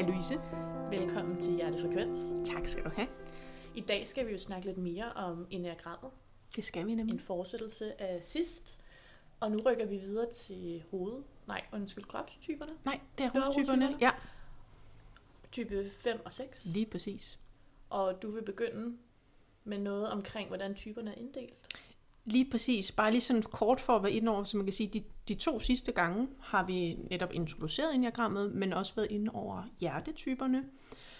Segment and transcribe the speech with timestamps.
[0.00, 0.34] Hej Louise.
[0.90, 2.48] Velkommen til Hjertefrekvens.
[2.50, 3.08] Tak skal du have.
[3.74, 6.10] I dag skal vi jo snakke lidt mere om enagrammet.
[6.56, 7.12] Det skal vi nemlig.
[7.14, 8.80] En fortsættelse af sidst.
[9.40, 11.22] Og nu rykker vi videre til hoved...
[11.46, 12.72] Nej, undskyld, kropstyperne.
[12.84, 13.96] Nej, det er hovedtyperne.
[14.00, 14.10] Ja,
[15.52, 16.66] Type 5 og 6.
[16.74, 17.38] lige præcis.
[17.90, 18.96] Og du vil begynde
[19.64, 21.76] med noget omkring, hvordan typerne er inddelt.
[22.24, 22.92] Lige præcis.
[22.92, 25.34] Bare lige sådan kort for at være inde over, så man kan sige, de, de
[25.34, 30.64] to sidste gange har vi netop introduceret enagrammet, men også været inde over hjertetyperne.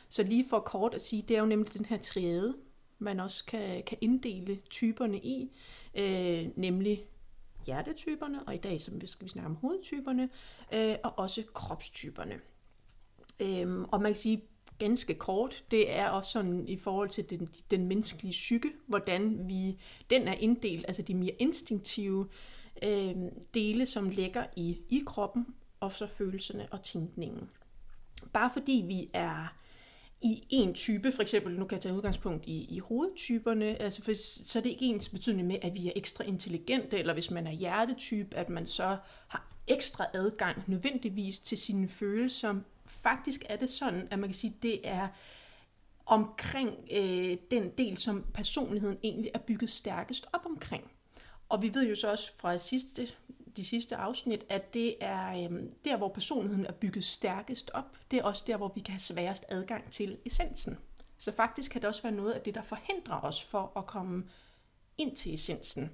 [0.08, 2.56] Så lige for kort at sige, det er jo nemlig den her triade,
[2.98, 5.50] man også kan, kan inddele typerne i,
[5.94, 7.04] øh, nemlig
[7.66, 10.28] hjertetyperne, og i dag så skal vi snakke om hovedtyperne,
[10.72, 12.40] øh, og også kropstyperne.
[13.40, 14.44] Øhm, og man kan sige
[14.80, 19.78] ganske kort, det er også sådan i forhold til den, den menneskelige psyke, hvordan vi,
[20.10, 22.28] den er inddelt, altså de mere instinktive
[22.82, 23.14] øh,
[23.54, 25.46] dele, som ligger i, i kroppen,
[25.80, 27.50] og så følelserne og tænkningen.
[28.32, 29.56] Bare fordi vi er
[30.22, 34.12] i en type, for eksempel, nu kan jeg tage udgangspunkt i, i hovedtyperne, altså for,
[34.44, 37.46] så er det ikke ens betydende med, at vi er ekstra intelligente, eller hvis man
[37.46, 38.96] er hjertetype, at man så
[39.28, 42.54] har ekstra adgang nødvendigvis til sine følelser.
[42.90, 45.08] Faktisk er det sådan, at man kan sige, at det er
[46.06, 50.90] omkring øh, den del, som personligheden egentlig er bygget stærkest op omkring.
[51.48, 53.08] Og vi ved jo så også fra sidste,
[53.56, 57.96] de sidste afsnit, at det er øh, der, hvor personligheden er bygget stærkest op.
[58.10, 60.78] Det er også der, hvor vi kan have sværest adgang til essensen.
[61.18, 64.24] Så faktisk kan det også være noget af det, der forhindrer os for at komme
[64.98, 65.90] ind til essensen.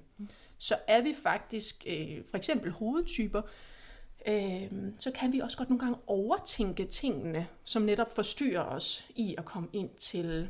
[0.57, 3.49] Så er vi faktisk øh, for eksempel hovedtyper, øh,
[4.99, 9.45] så kan vi også godt nogle gange overtænke tingene, som netop forstyrrer os i at
[9.45, 10.49] komme ind til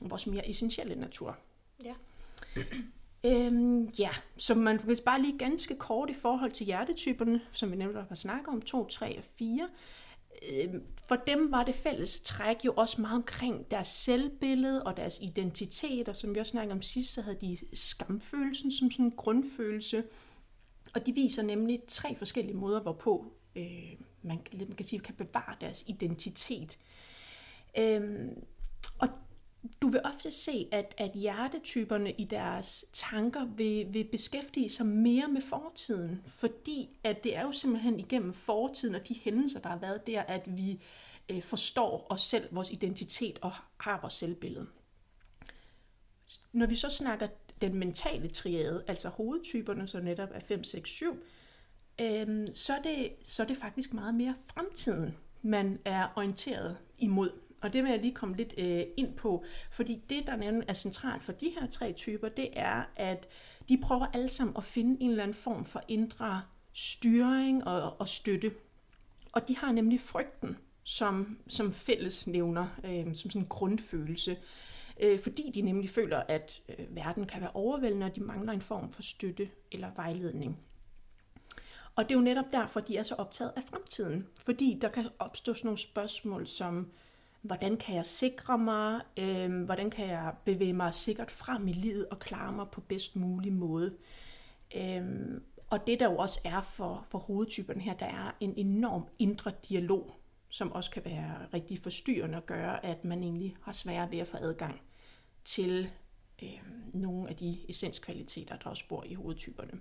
[0.00, 1.38] vores mere essentielle natur.
[1.84, 1.94] Ja.
[3.24, 7.76] Øhm, ja, så man kan bare lige ganske kort i forhold til hjertetyperne, som vi
[7.76, 9.68] nemlig har snakket om, 2, 3 og 4.
[10.52, 15.18] Øhm, for dem var det fælles træk jo også meget omkring deres selvbillede og deres
[15.22, 19.12] identitet, og som vi også snakkede om sidst, så havde de skamfølelsen som sådan en
[19.12, 20.04] grundfølelse.
[20.94, 25.56] Og de viser nemlig tre forskellige måder, hvorpå øh, man, man kan sige, kan bevare
[25.60, 26.78] deres identitet.
[27.78, 28.28] Øh,
[28.98, 29.08] og
[29.82, 35.28] du vil ofte se, at, at hjertetyperne i deres tanker vil, vil beskæftige sig mere
[35.28, 39.78] med fortiden, fordi at det er jo simpelthen igennem fortiden og de hændelser, der har
[39.78, 40.82] været der, at vi
[41.28, 44.66] øh, forstår os selv, vores identitet og har vores selvbillede.
[46.52, 47.26] Når vi så snakker
[47.60, 51.18] den mentale triade, altså hovedtyperne, som netop er 5, 6, 7,
[52.00, 57.30] øh, så, er det, så er det faktisk meget mere fremtiden, man er orienteret imod.
[57.62, 60.72] Og det vil jeg lige komme lidt øh, ind på, fordi det, der nemlig er
[60.72, 63.28] centralt for de her tre typer, det er, at
[63.68, 68.08] de prøver alle sammen at finde en eller anden form for indre styring og, og
[68.08, 68.52] støtte.
[69.32, 74.36] Og de har nemlig frygten som, som fællesnævner, øh, som sådan en grundfølelse,
[75.00, 78.60] øh, fordi de nemlig føler, at øh, verden kan være overvældende, og de mangler en
[78.60, 80.58] form for støtte eller vejledning.
[81.96, 85.08] Og det er jo netop derfor, de er så optaget af fremtiden, fordi der kan
[85.18, 86.90] opstå sådan nogle spørgsmål som,
[87.42, 92.06] hvordan kan jeg sikre mig, øh, hvordan kan jeg bevæge mig sikkert frem i livet
[92.06, 93.94] og klare mig på bedst mulig måde.
[94.76, 95.02] Øh,
[95.70, 99.52] og det der jo også er for, for hovedtyperne her, der er en enorm indre
[99.68, 100.10] dialog,
[100.54, 104.26] som også kan være rigtig forstyrrende og gøre, at man egentlig har svært ved at
[104.26, 104.82] få adgang
[105.44, 105.90] til
[106.42, 106.60] øh,
[106.92, 109.80] nogle af de essenskvaliteter, der også bor i hovedtyperne.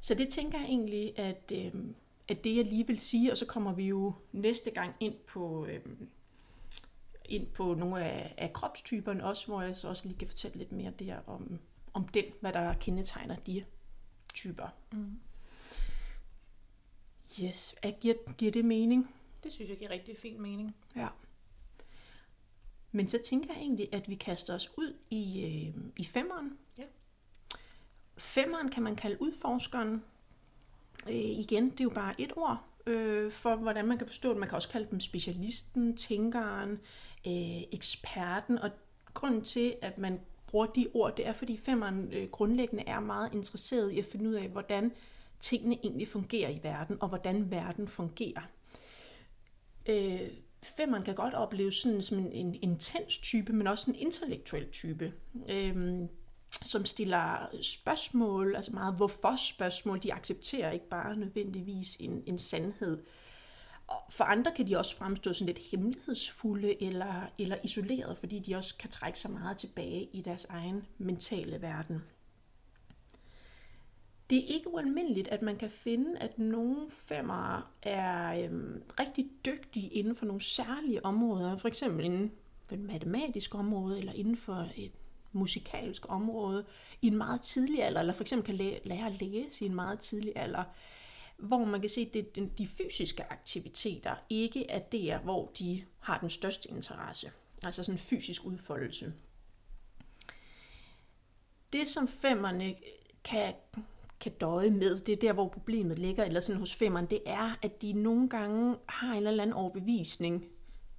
[0.00, 1.72] Så det tænker jeg egentlig, at, øh,
[2.28, 5.66] at det jeg lige vil sige, og så kommer vi jo næste gang ind på,
[5.66, 5.80] øh,
[7.24, 10.72] ind på nogle af, af kropstyperne også, hvor jeg så også lige kan fortælle lidt
[10.72, 11.58] mere der om,
[11.92, 13.64] om den, hvad der kendetegner de
[14.34, 14.68] typer.
[14.92, 15.20] Mm.
[17.42, 19.08] Yes, er, giver, giver det mening?
[19.44, 20.76] Det synes jeg giver rigtig fin mening.
[20.96, 21.08] Ja.
[22.92, 26.58] Men så tænker jeg egentlig, at vi kaster os ud i, øh, i femmeren.
[26.78, 26.84] Ja.
[28.16, 30.02] Femmeren kan man kalde udforskeren.
[31.08, 34.38] Øh, igen, det er jo bare et ord øh, for, hvordan man kan forstå det.
[34.38, 36.70] Man kan også kalde dem specialisten, tænkeren,
[37.26, 38.58] øh, eksperten.
[38.58, 38.70] Og
[39.14, 43.34] grunden til, at man bruger de ord, det er, fordi femmeren øh, grundlæggende er meget
[43.34, 44.92] interesseret i at finde ud af, hvordan
[45.40, 48.42] tingene egentlig fungerer i verden, og hvordan verden fungerer.
[49.86, 50.30] Øh,
[50.62, 55.12] femmeren kan godt opleves sådan som en, en intens type, men også en intellektuel type,
[55.48, 55.98] øh,
[56.62, 60.02] som stiller spørgsmål, altså meget hvorfor-spørgsmål.
[60.02, 63.02] De accepterer ikke bare nødvendigvis en, en sandhed.
[63.86, 68.56] Og for andre kan de også fremstå sådan lidt hemmelighedsfulde eller, eller isolerede, fordi de
[68.56, 72.02] også kan trække sig meget tilbage i deres egen mentale verden.
[74.32, 79.88] Det er ikke ualmindeligt, at man kan finde, at nogle femmer er øhm, rigtig dygtige
[79.88, 82.32] inden for nogle særlige områder, for eksempel inden
[82.62, 84.92] for et matematisk område, eller inden for et
[85.32, 86.64] musikalsk område
[87.02, 89.74] i en meget tidlig alder, eller for eksempel kan læ- lære at læse i en
[89.74, 90.64] meget tidlig alder,
[91.36, 96.18] hvor man kan se, at det, de fysiske aktiviteter ikke er der, hvor de har
[96.18, 97.30] den største interesse.
[97.62, 99.12] Altså sådan en fysisk udfoldelse.
[101.72, 102.74] Det, som femmerne
[103.24, 103.54] kan,
[104.22, 107.58] kan døje med, det er der, hvor problemet ligger, eller sådan hos femmeren, det er,
[107.62, 110.44] at de nogle gange har en eller anden overbevisning,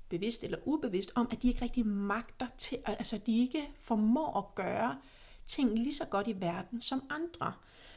[0.09, 4.55] bevidst eller ubevidst, om, at de ikke rigtig magter til, altså de ikke formår at
[4.55, 4.97] gøre
[5.47, 7.53] ting lige så godt i verden som andre.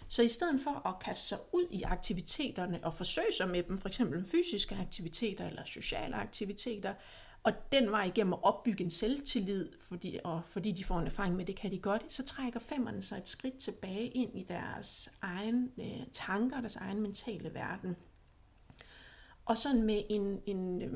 [0.08, 3.78] Så i stedet for at kaste sig ud i aktiviteterne og forsøge sig med dem,
[3.78, 6.94] for eksempel fysiske aktiviteter eller sociale aktiviteter,
[7.46, 11.36] og den vej igennem at opbygge en selvtillid, fordi, og fordi de får en erfaring
[11.36, 15.10] med, det kan de godt, så trækker femmerne sig et skridt tilbage ind i deres
[15.22, 17.96] egen øh, tanker, deres egen mentale verden.
[19.44, 20.92] Og sådan med en, en, øh,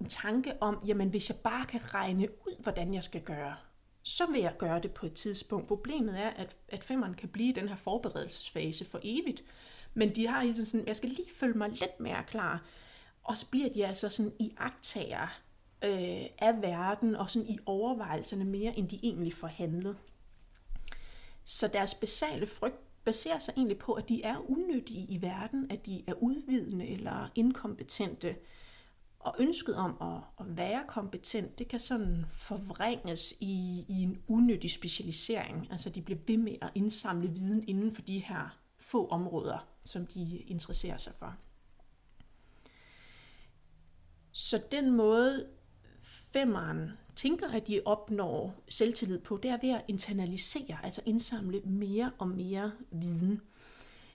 [0.00, 3.56] en tanke om, jamen hvis jeg bare kan regne ud, hvordan jeg skal gøre,
[4.02, 5.68] så vil jeg gøre det på et tidspunkt.
[5.68, 9.44] Problemet er, at, at femmeren kan blive i den her forberedelsesfase for evigt,
[9.94, 12.64] men de har hele sådan, jeg skal lige føle mig lidt mere klar,
[13.22, 15.40] og så bliver de altså sådan i agtager
[15.84, 19.96] øh, af verden, og sådan i overvejelserne mere, end de egentlig får handlet.
[21.44, 25.86] Så deres basale frygt baserer sig egentlig på, at de er unyttige i verden, at
[25.86, 28.36] de er udvidende eller inkompetente,
[29.18, 34.70] og ønsket om at, at være kompetent, det kan sådan forvrænges i, i en unyttig
[34.70, 35.68] specialisering.
[35.70, 40.06] Altså de bliver ved med at indsamle viden inden for de her få områder, som
[40.06, 41.36] de interesserer sig for.
[44.32, 45.48] Så den måde,
[46.30, 52.12] femmeren tænker, at de opnår selvtillid på, det er ved at internalisere, altså indsamle mere
[52.18, 53.40] og mere viden.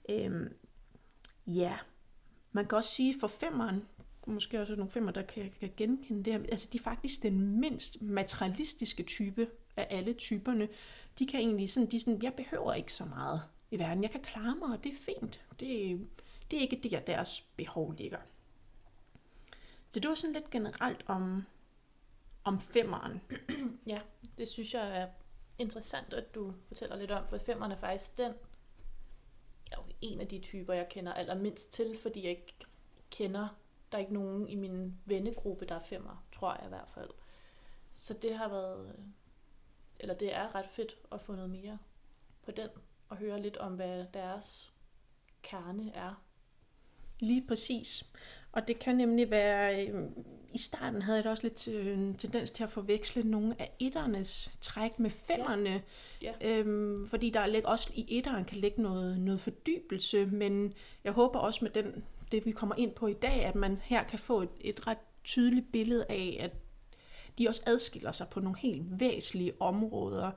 [0.10, 0.54] Øhm,
[1.48, 1.78] ja,
[2.52, 3.84] man kan også sige, for femmeren,
[4.28, 7.60] måske også nogle femmer, der kan, kan genkende det her, altså de er faktisk den
[7.60, 9.48] mindst materialistiske type
[9.78, 10.68] af alle typerne.
[11.20, 13.42] De kan egentlig sådan, de sådan, jeg behøver ikke så meget
[13.72, 15.42] i verden, jeg kan klare mig, og det er fint.
[15.60, 16.00] Det,
[16.52, 18.18] det er ikke der, deres behov ligger.
[19.90, 21.44] Så det var sådan lidt generelt om,
[22.44, 23.22] om femmeren.
[23.88, 24.02] Ja,
[24.38, 25.08] det synes jeg er
[25.58, 28.34] interessant, at du fortæller lidt om, for femmeren er faktisk den,
[29.72, 32.54] er en af de typer, jeg kender allermindst til, fordi jeg ikke
[33.12, 33.48] kender,
[33.92, 37.10] der er ikke nogen i min vennegruppe, der er femmer, tror jeg i hvert fald.
[37.94, 38.96] Så det har været,
[40.00, 41.78] eller det er ret fedt at få noget mere
[42.44, 42.70] på den,
[43.10, 44.74] og høre lidt om, hvad deres
[45.42, 46.24] kerne er.
[47.20, 48.12] Lige præcis.
[48.58, 50.04] Og det kan nemlig være, øh,
[50.54, 53.72] i starten havde jeg da også lidt øh, en tendens til at forveksle nogle af
[53.80, 55.82] etternes træk med femmerne.
[56.22, 56.34] Ja.
[56.42, 60.74] Øhm, fordi der er også i etteren kan ligge noget, noget fordybelse, men
[61.04, 64.04] jeg håber også med den, det vi kommer ind på i dag, at man her
[64.04, 66.52] kan få et, et ret tydeligt billede af, at
[67.38, 70.32] de også adskiller sig på nogle helt væsentlige områder.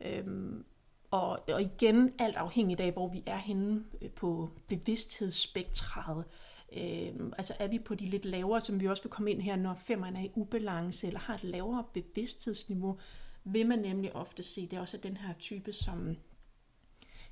[0.00, 0.64] Øhm,
[1.10, 6.18] og, og igen, alt afhængigt af, hvor vi er henne øh, på bevidsthedsspektret.
[6.18, 6.24] Øh,
[6.72, 9.56] Øhm, altså er vi på de lidt lavere, som vi også vil komme ind her,
[9.56, 12.98] når femmeren er i ubalance, eller har et lavere bevidsthedsniveau,
[13.44, 16.16] vil man nemlig ofte se, det er også den her type, som,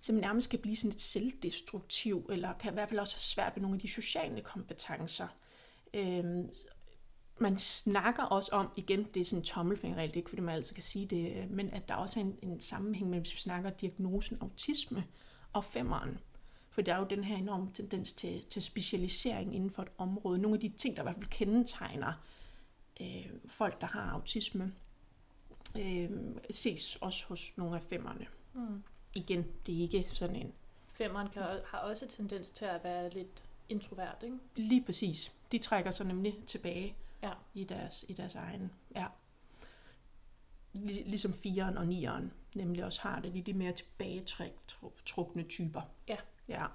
[0.00, 3.52] som nærmest kan blive sådan lidt selvdestruktiv, eller kan i hvert fald også have svært
[3.56, 5.28] ved nogle af de sociale kompetencer.
[5.94, 6.24] Øh,
[7.38, 10.54] man snakker også om, igen, det er sådan en tommelfingerregel, det er ikke fordi man
[10.54, 13.34] altid kan sige det, øh, men at der også er en, en sammenhæng mellem, hvis
[13.34, 15.04] vi snakker diagnosen autisme
[15.52, 16.18] og femmeren.
[16.74, 20.40] For der er jo den her enorme tendens til, til specialisering inden for et område.
[20.40, 22.12] Nogle af de ting, der i hvert fald kendetegner
[23.00, 24.72] øh, folk, der har autisme,
[25.78, 26.10] øh,
[26.50, 28.26] ses også hos nogle af femmerne.
[28.54, 28.82] Mm.
[29.14, 30.52] Igen, det er ikke sådan en...
[30.92, 34.38] Femmeren kan, har også tendens til at være lidt introvert, ikke?
[34.56, 35.32] Lige præcis.
[35.52, 37.32] De trækker sig nemlig tilbage ja.
[37.54, 38.70] i, deres, i deres egen...
[38.94, 39.06] Ja.
[41.06, 43.34] Ligesom fireren og nieren nemlig også har det.
[43.34, 45.82] De er de mere tilbagetrukne typer.
[46.08, 46.16] Ja.
[46.48, 46.66] Ja.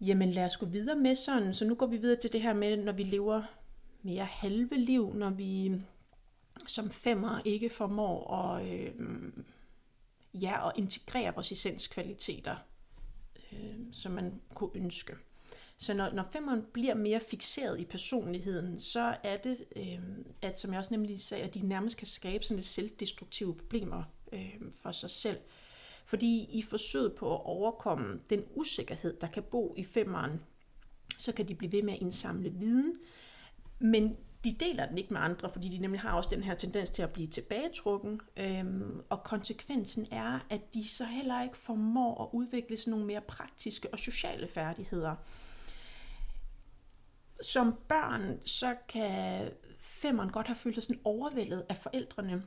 [0.00, 2.52] Jamen lad os gå videre med sådan, så nu går vi videre til det her
[2.52, 3.42] med, når vi lever
[4.02, 5.82] mere halve liv, når vi
[6.66, 8.94] som femmer ikke formår at, øh,
[10.34, 12.56] ja, at integrere vores essenskvaliteter,
[13.52, 15.14] øh, som man kunne ønske.
[15.78, 19.98] Så når, når femmeren bliver mere fixeret i personligheden, så er det, øh,
[20.42, 24.02] at som jeg også nemlig sagde, at de nærmest kan skabe sådan lidt selvdestruktive problemer
[24.32, 25.38] øh, for sig selv.
[26.04, 30.40] Fordi i forsøget på at overkomme den usikkerhed, der kan bo i femmeren,
[31.18, 32.96] så kan de blive ved med at indsamle viden.
[33.78, 36.90] Men de deler den ikke med andre, fordi de nemlig har også den her tendens
[36.90, 38.20] til at blive tilbagetrukken.
[38.36, 43.20] Øhm, og konsekvensen er, at de så heller ikke formår at udvikle sådan nogle mere
[43.20, 45.14] praktiske og sociale færdigheder.
[47.42, 52.42] Som børn, så kan femmeren godt have følt sig sådan overvældet af forældrene.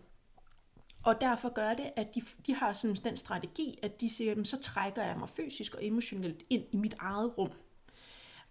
[1.06, 4.62] Og derfor gør det, at de, de har sådan den strategi, at de siger, så
[4.62, 7.52] trækker jeg mig fysisk og emotionelt ind i mit eget rum.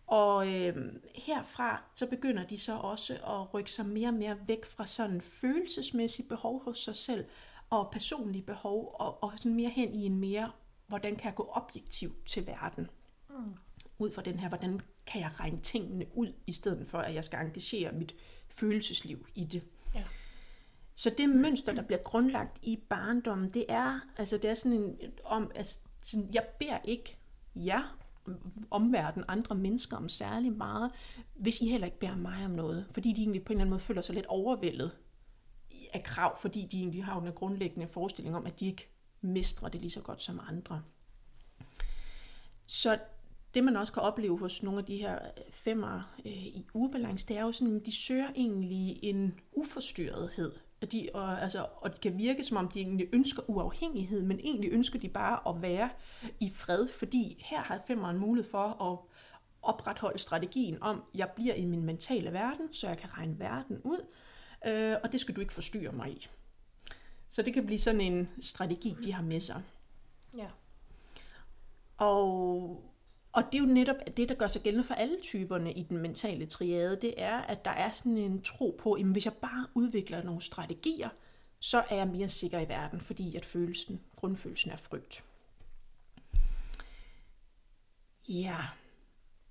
[0.06, 0.76] Og øh,
[1.14, 5.20] herfra så begynder de så også at rykke sig mere og mere væk fra sådan
[5.20, 7.24] følelsesmæssige behov hos sig selv
[7.70, 10.52] og personlige behov og, og sådan mere hen i en mere,
[10.86, 12.90] hvordan kan jeg gå objektiv til verden.
[13.30, 13.54] Mm.
[13.98, 17.24] Ud fra den her, hvordan kan jeg regne tingene ud, i stedet for at jeg
[17.24, 18.14] skal engagere mit
[18.48, 19.62] følelsesliv i det.
[19.94, 20.04] Ja.
[20.94, 24.96] Så det mønster, der bliver grundlagt i barndommen, det er, altså det er sådan en,
[25.24, 27.18] om, altså, sådan, jeg beder ikke
[27.56, 27.98] jer
[28.70, 30.92] omverden, andre mennesker om særlig meget,
[31.34, 32.86] hvis I heller ikke beder mig om noget.
[32.90, 34.96] Fordi de egentlig på en eller anden måde føler sig lidt overvældet
[35.92, 39.80] af krav, fordi de egentlig har en grundlæggende forestilling om, at de ikke mestrer det
[39.80, 40.82] lige så godt som andre.
[42.66, 42.98] Så
[43.54, 47.26] det man også kan opleve hos nogle af de her øh, femmer øh, i ubalance,
[47.28, 50.52] det er jo sådan, at de søger egentlig en uforstyrrethed
[50.84, 54.40] og de, og, altså, og de kan virke, som om de egentlig ønsker uafhængighed, men
[54.44, 55.90] egentlig ønsker de bare at være
[56.40, 58.98] i fred, fordi her har femmeren mulighed for at
[59.62, 64.06] opretholde strategien om, jeg bliver i min mentale verden, så jeg kan regne verden ud,
[64.66, 66.26] øh, og det skal du ikke forstyrre mig i.
[67.28, 69.62] Så det kan blive sådan en strategi, de har med sig.
[70.36, 70.48] Ja.
[71.96, 72.82] Og
[73.34, 75.98] og det er jo netop det, der gør sig gældende for alle typerne i den
[75.98, 79.66] mentale triade, det er, at der er sådan en tro på, at hvis jeg bare
[79.74, 81.08] udvikler nogle strategier,
[81.60, 85.24] så er jeg mere sikker i verden, fordi at følelsen, grundfølelsen er frygt.
[88.28, 88.58] Ja.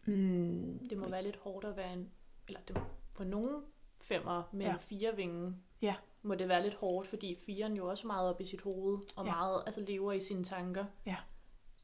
[0.06, 0.88] Mm.
[0.90, 2.12] Det må være lidt hårdt at være en,
[2.48, 2.78] eller det,
[3.12, 3.62] for nogle
[4.02, 4.75] femmer med ja.
[4.75, 5.96] fire vinge, ja.
[6.22, 9.25] må det være lidt hårdt, fordi firen jo også meget op i sit hoved, og
[9.25, 9.32] ja.
[9.32, 10.86] meget altså lever i sine tanker.
[11.06, 11.16] Ja.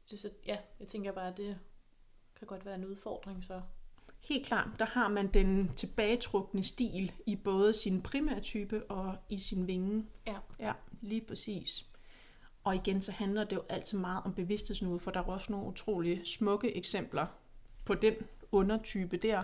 [0.06, 1.58] Så, ja, jeg tænker bare, at det
[2.40, 3.60] kan godt være en udfordring så.
[4.20, 9.66] Helt klart, der har man den tilbagetrukne stil i både sin primærtype og i sin
[9.66, 10.06] vinge.
[10.26, 10.36] Ja.
[10.58, 11.86] Ja, lige præcis.
[12.64, 15.68] Og igen, så handler det jo altid meget om bevidsthedsnude, for der er også nogle
[15.68, 17.26] utrolig smukke eksempler
[17.84, 18.14] på den
[18.52, 19.42] undertype der,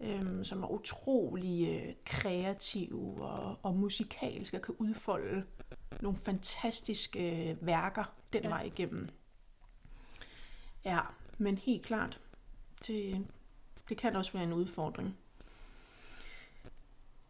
[0.00, 5.44] øhm, som er utrolig øh, kreative og, og musikalske og kan udfolde
[6.00, 8.48] nogle fantastiske øh, værker den ja.
[8.48, 9.08] vej igennem.
[10.84, 11.00] Ja,
[11.38, 12.20] men helt klart,
[12.86, 13.26] det,
[13.88, 15.16] det kan også være en udfordring.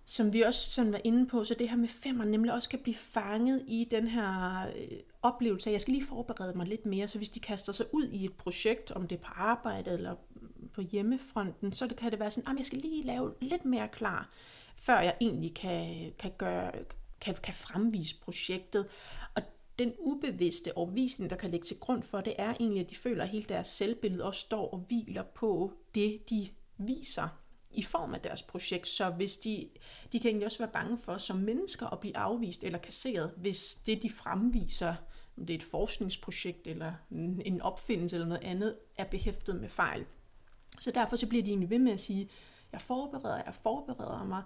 [0.04, 2.78] Som vi også sådan var inde på, så det her med femmer nemlig også kan
[2.78, 7.08] blive fanget i den her øh, oplevelse af, jeg skal lige forberede mig lidt mere,
[7.08, 10.14] så hvis de kaster sig ud i et projekt, om det er på arbejde eller
[10.72, 13.88] på hjemmefronten, så det kan det være sådan, at jeg skal lige lave lidt mere
[13.88, 14.30] klar,
[14.76, 16.72] før jeg egentlig kan, kan, gøre,
[17.20, 18.86] kan, kan fremvise projektet.
[19.34, 19.42] Og
[19.84, 23.24] den ubevidste overvisning, der kan ligge til grund for det, er egentlig, at de føler,
[23.24, 26.48] at hele deres selvbillede også står og hviler på det, de
[26.78, 27.28] viser
[27.74, 28.88] i form af deres projekt.
[28.88, 29.68] Så hvis de,
[30.12, 33.74] de kan egentlig også være bange for som mennesker at blive afvist eller kasseret, hvis
[33.74, 34.94] det, de fremviser,
[35.36, 36.92] om det er et forskningsprojekt eller
[37.44, 40.04] en opfindelse eller noget andet, er behæftet med fejl.
[40.80, 42.30] Så derfor så bliver de egentlig ved med at sige,
[42.72, 44.42] jeg forbereder, jeg forbereder mig.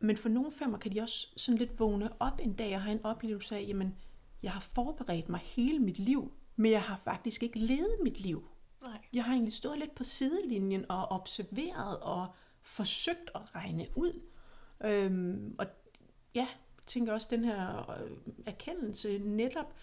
[0.00, 2.92] Men for nogle femmer kan de også sådan lidt vågne op en dag og have
[2.92, 3.94] en oplevelse af, jamen,
[4.42, 8.48] jeg har forberedt mig hele mit liv, men jeg har faktisk ikke levet mit liv.
[8.82, 8.98] Nej.
[9.12, 12.26] Jeg har egentlig stået lidt på sidelinjen og observeret og
[12.62, 14.20] forsøgt at regne ud.
[14.84, 15.66] Øhm, og
[16.34, 16.46] ja,
[16.86, 18.10] tænker også, den her øh,
[18.46, 19.74] erkendelse netop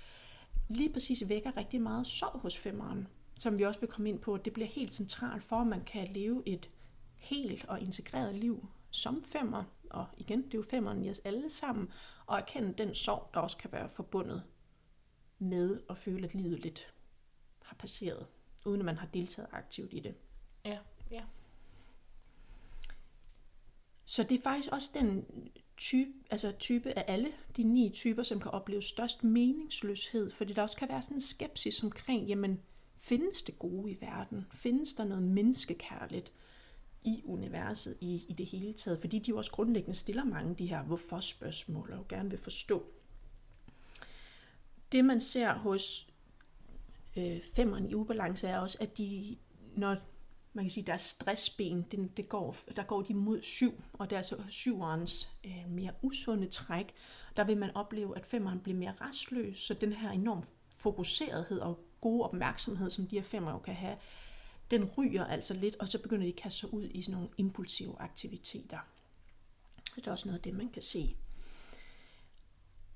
[0.70, 3.08] lige præcis vækker rigtig meget sorg hos femmeren,
[3.38, 4.38] som vi også vil komme ind på.
[4.38, 6.70] Det bliver helt centralt for, at man kan leve et
[7.18, 9.64] helt og integreret liv som femmer.
[9.90, 11.90] Og igen, det er jo femmeren i os alle sammen
[12.28, 14.44] og erkende den sorg, der også kan være forbundet
[15.40, 16.94] med at føle, at livet lidt
[17.62, 18.28] har passeret,
[18.66, 20.16] uden at man har deltaget aktivt i det.
[20.66, 20.78] Ja,
[21.12, 21.24] ja.
[24.06, 25.26] Så det er faktisk også den
[25.78, 30.62] type, altså type af alle de ni typer, som kan opleve størst meningsløshed, fordi der
[30.62, 32.62] også kan være sådan en skepsis omkring, jamen,
[32.96, 34.46] findes det gode i verden?
[34.54, 36.34] Findes der noget menneskekærligt?
[37.06, 40.56] I universet i, i det hele taget, fordi de jo også grundlæggende stiller mange af
[40.56, 42.86] de her hvorfor-spørgsmål og gerne vil forstå.
[44.92, 46.08] Det man ser hos
[47.18, 49.36] øh, femmeren i ubalance er også, at de,
[49.76, 49.96] når
[50.54, 54.16] man kan sige, deres stressben, det, det går, der går de mod syv, og det
[54.16, 56.94] er altså syverens øh, mere usunde træk.
[57.36, 60.44] Der vil man opleve, at femmeren bliver mere restløs, så den her enorm
[60.78, 63.98] fokuserethed og gode opmærksomhed, som de her femmer jo kan have,
[64.72, 67.30] den ryger altså lidt, og så begynder de at kaste sig ud i sådan nogle
[67.38, 68.80] impulsive aktiviteter.
[69.86, 71.16] Så det er også noget af det, man kan se.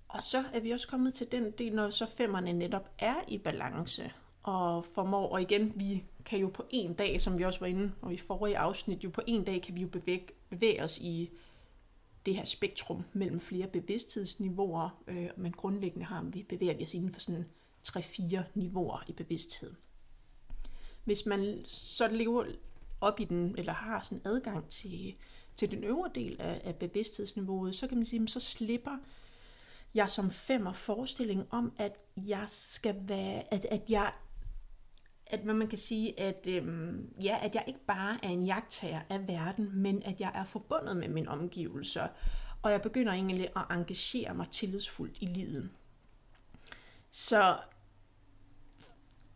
[0.08, 3.38] Og så er vi også kommet til den del, når så femmerne netop er i
[3.38, 4.12] balance
[4.44, 7.92] og formår, og igen, vi kan jo på en dag, som vi også var inde,
[8.02, 11.30] og i forrige afsnit, jo på en dag kan vi jo bevæge, bevæge os i
[12.26, 17.14] det her spektrum mellem flere bevidsthedsniveauer, øh, men grundlæggende har vi bevæger vi os inden
[17.14, 17.46] for sådan
[17.88, 19.74] 3-4 niveauer i bevidsthed.
[21.10, 22.46] Hvis man så lever
[23.02, 25.16] op i den, eller har sådan adgang til,
[25.56, 28.98] til den øvre del af, af bevidsthedsniveauet, så kan man sige, så slipper
[29.94, 34.12] jeg som femmer forestillingen om, at jeg skal være, at, at jeg
[35.28, 39.28] at man kan sige, at, øhm, ja, at jeg ikke bare er en jagttager af
[39.28, 42.08] verden, men at jeg er forbundet med mine omgivelser,
[42.62, 45.70] og jeg begynder egentlig at engagere mig tillidsfuldt i livet.
[47.10, 47.58] Så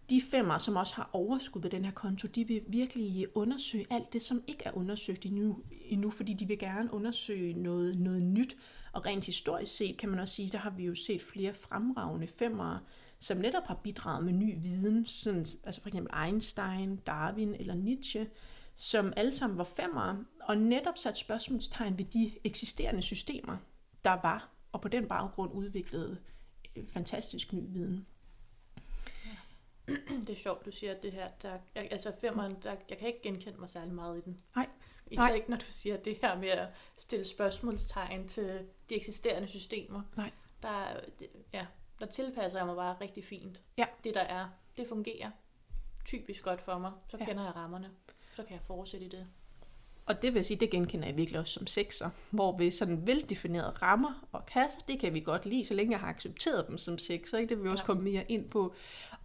[0.09, 4.13] de femmer, som også har overskud på den her konto, de vil virkelig undersøge alt
[4.13, 8.57] det, som ikke er undersøgt endnu, endnu fordi de vil gerne undersøge noget, noget nyt.
[8.91, 12.27] Og rent historisk set kan man også sige, der har vi jo set flere fremragende
[12.27, 12.79] femmer,
[13.19, 18.27] som netop har bidraget med ny viden, sådan, altså for eksempel Einstein, Darwin eller Nietzsche,
[18.75, 23.57] som alle sammen var femmer, og netop sat spørgsmålstegn ved de eksisterende systemer,
[24.05, 26.17] der var, og på den baggrund udviklede
[26.75, 28.05] øh, fantastisk ny viden.
[29.87, 31.29] Det er sjovt, du siger det her.
[31.41, 34.41] Der, jeg, altså femmeren, der, jeg kan ikke genkende mig særlig meget i den.
[34.55, 34.67] Nej.
[35.11, 35.33] Især Nej.
[35.35, 40.01] ikke, når du siger det her med at stille spørgsmålstegn til de eksisterende systemer.
[40.17, 40.31] Nej.
[40.61, 41.65] Der, det, ja,
[41.99, 43.61] der tilpasser jeg mig bare rigtig fint.
[43.77, 43.85] Ja.
[44.03, 45.31] Det der er, det fungerer
[46.05, 46.91] typisk godt for mig.
[47.07, 47.25] Så Ja.
[47.25, 47.91] kender jeg rammerne.
[48.35, 49.27] Så kan jeg fortsætte i det.
[50.05, 53.07] Og det vil jeg sige, det genkender jeg virkelig også som sekser, hvor vi sådan
[53.07, 56.77] veldefinerede rammer og kasser, det kan vi godt lide, så længe jeg har accepteret dem
[56.77, 57.49] som sekser, ikke?
[57.49, 57.85] det vil vi også Ja.
[57.85, 58.73] komme mere ind på.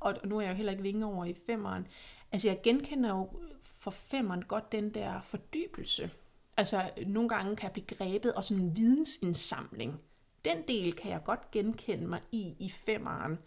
[0.01, 1.87] Og nu er jeg jo heller ikke vinge over i femmeren.
[2.33, 3.29] Altså jeg genkender jo
[3.63, 6.11] for femmeren godt den der fordybelse.
[6.57, 10.01] Altså nogle gange kan jeg blive grebet og sådan en vidensindsamling.
[10.45, 13.39] Den del kan jeg godt genkende mig i i femmeren.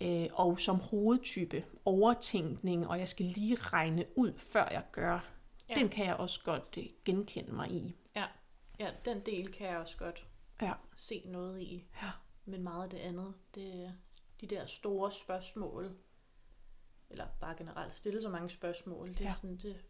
[0.00, 5.35] Øh, og som hovedtype overtænkning, og jeg skal lige regne ud, før jeg gør
[5.68, 5.74] Ja.
[5.74, 5.80] ja.
[5.80, 7.96] Den kan jeg også godt øh, genkende mig i.
[8.78, 10.26] Ja, den del kan jeg også godt
[10.62, 10.72] Ja.
[10.94, 11.84] se noget i.
[12.02, 12.10] Ja.
[12.44, 13.92] Men meget af det andet, det er
[14.40, 15.96] de der store spørgsmål.
[17.10, 19.08] Eller bare generelt stille så mange spørgsmål.
[19.08, 19.34] Det, er Ja.
[19.34, 19.84] sådan, det,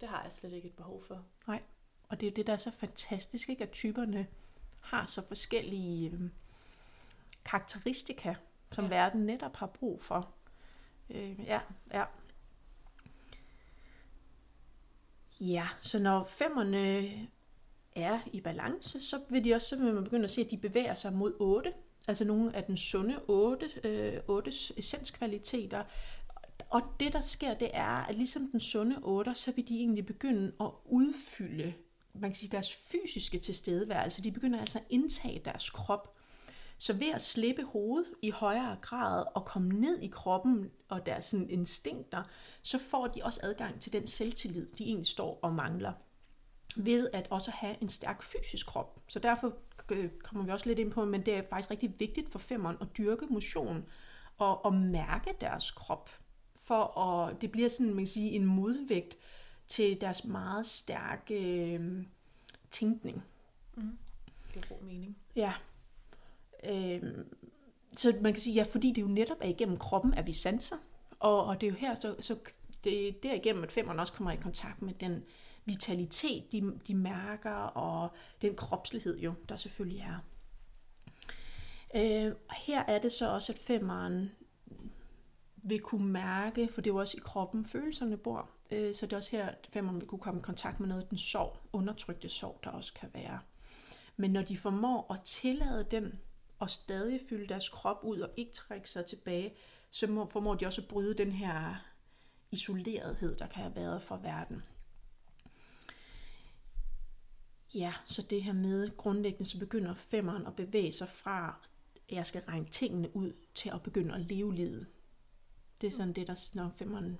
[0.00, 1.24] det har jeg slet ikke et behov for.
[2.08, 3.64] Og det er det, der er så fantastisk, ikke?
[3.64, 4.26] at typerne
[4.80, 6.30] har så forskellige øh,
[7.44, 8.34] karakteristika,
[8.72, 8.90] som Ja.
[8.96, 9.02] ja.
[9.02, 10.34] verden netop har brug for.
[11.10, 11.60] Øh, ja,
[11.92, 12.04] ja.
[15.40, 17.10] Ja, så når femmerne
[17.92, 20.56] er i balance, så vil, de også, så vil man begynde at se, at de
[20.56, 21.72] bevæger sig mod 8.
[22.08, 25.84] Altså nogle af den sunde 8, øh, 8's essenskvaliteter.
[26.70, 30.06] Og det, der sker, det er, at ligesom den sunde 8, så vil de egentlig
[30.06, 31.74] begynde at udfylde
[32.14, 34.22] man kan sige, deres fysiske tilstedeværelse.
[34.22, 36.16] De begynder altså at indtage deres krop.
[36.80, 41.24] Så ved at slippe hovedet i højere grad og komme ned i kroppen og deres
[41.24, 42.22] sådan, instinkter,
[42.62, 45.92] så får de også adgang til den selvtillid, de egentlig står og mangler.
[46.76, 49.00] Ved at også have en stærk fysisk krop.
[49.08, 49.52] Så derfor
[49.90, 52.76] øh, kommer vi også lidt ind på, men det er faktisk rigtig vigtigt for femmeren
[52.80, 53.84] at dyrke motion
[54.38, 56.10] og, og mærke deres krop.
[56.56, 59.16] For at, det bliver sådan, man kan sige, en modvægt
[59.68, 61.34] til deres meget stærke
[61.74, 62.04] øh,
[62.70, 63.22] tænkning.
[63.76, 63.98] Mm.
[64.26, 65.16] Det giver god mening.
[65.36, 65.52] Ja.
[66.64, 67.02] Øh,
[67.96, 70.76] så man kan sige, ja, fordi det jo netop er igennem kroppen, at vi sanser.
[71.20, 72.36] Og, og det er jo her, så, så
[72.84, 75.22] det er derigennem, at femmeren også kommer i kontakt med den
[75.64, 78.10] vitalitet, de, de mærker, og
[78.42, 80.18] den kropslighed jo, der selvfølgelig er.
[81.94, 84.30] Øh, og her er det så også, at femmeren
[85.56, 88.50] vil kunne mærke, for det er jo også i kroppen, følelserne bor.
[88.70, 91.02] Øh, så det er også her, at femmeren vil kunne komme i kontakt med noget
[91.02, 93.38] af den sorg, undertrykte sorg, der også kan være.
[94.16, 96.18] Men når de formår at tillade den,
[96.60, 99.54] og stadig fylde deres krop ud og ikke trække sig tilbage,
[99.90, 101.74] så må, formår de også at bryde den her
[102.50, 104.62] isolerethed, der kan have været for verden.
[107.74, 111.68] Ja, så det her med grundlæggende, så begynder femmeren at bevæge sig fra,
[112.08, 114.86] at jeg skal regne tingene ud, til at begynde at leve livet.
[115.80, 117.18] Det er sådan det, der, når femmeren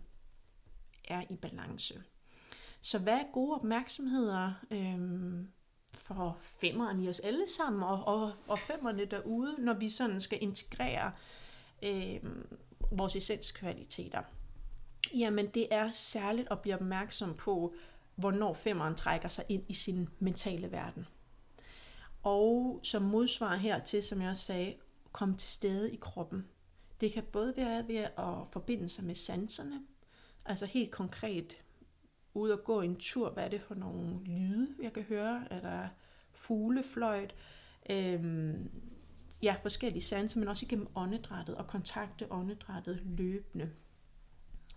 [1.04, 2.02] er i balance.
[2.80, 5.52] Så hvad er gode opmærksomheder øhm,
[5.92, 10.38] for femmeren i os alle sammen, og, og, og femmerne derude, når vi sådan skal
[10.42, 11.12] integrere
[11.82, 12.20] øh,
[12.90, 14.22] vores essenskvaliteter?
[15.14, 17.74] Jamen det er særligt at blive opmærksom på,
[18.14, 21.06] hvornår femmeren trækker sig ind i sin mentale verden.
[22.22, 24.74] Og som modsvar hertil, som jeg også sagde,
[25.12, 26.46] komme til stede i kroppen.
[27.00, 29.80] Det kan både være ved at forbinde sig med sanserne,
[30.44, 31.56] altså helt konkret
[32.34, 33.30] ude og gå en tur.
[33.30, 35.44] Hvad er det for nogle lyde, jeg kan høre?
[35.50, 35.88] Er der
[36.32, 37.34] fuglefløjt?
[37.90, 38.70] Øhm,
[39.42, 43.70] ja, forskellige sanser, men også igennem åndedrættet og kontakte åndedrættet løbende.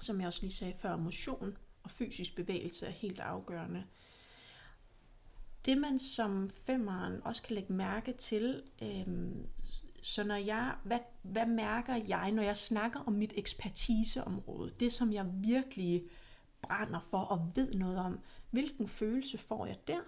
[0.02, 3.84] Som jeg også lige sagde før, motion og fysisk bevægelse er helt afgørende.
[5.66, 9.46] Det man som femmeren også kan lægge mærke til, øhm,
[10.02, 15.14] så når jeg, hvad, hvad mærker jeg, når jeg snakker om mit ekspertiseområde, det som
[15.14, 16.04] jeg virkelig
[16.64, 20.00] brænder for og ved noget om, hvilken følelse får jeg der,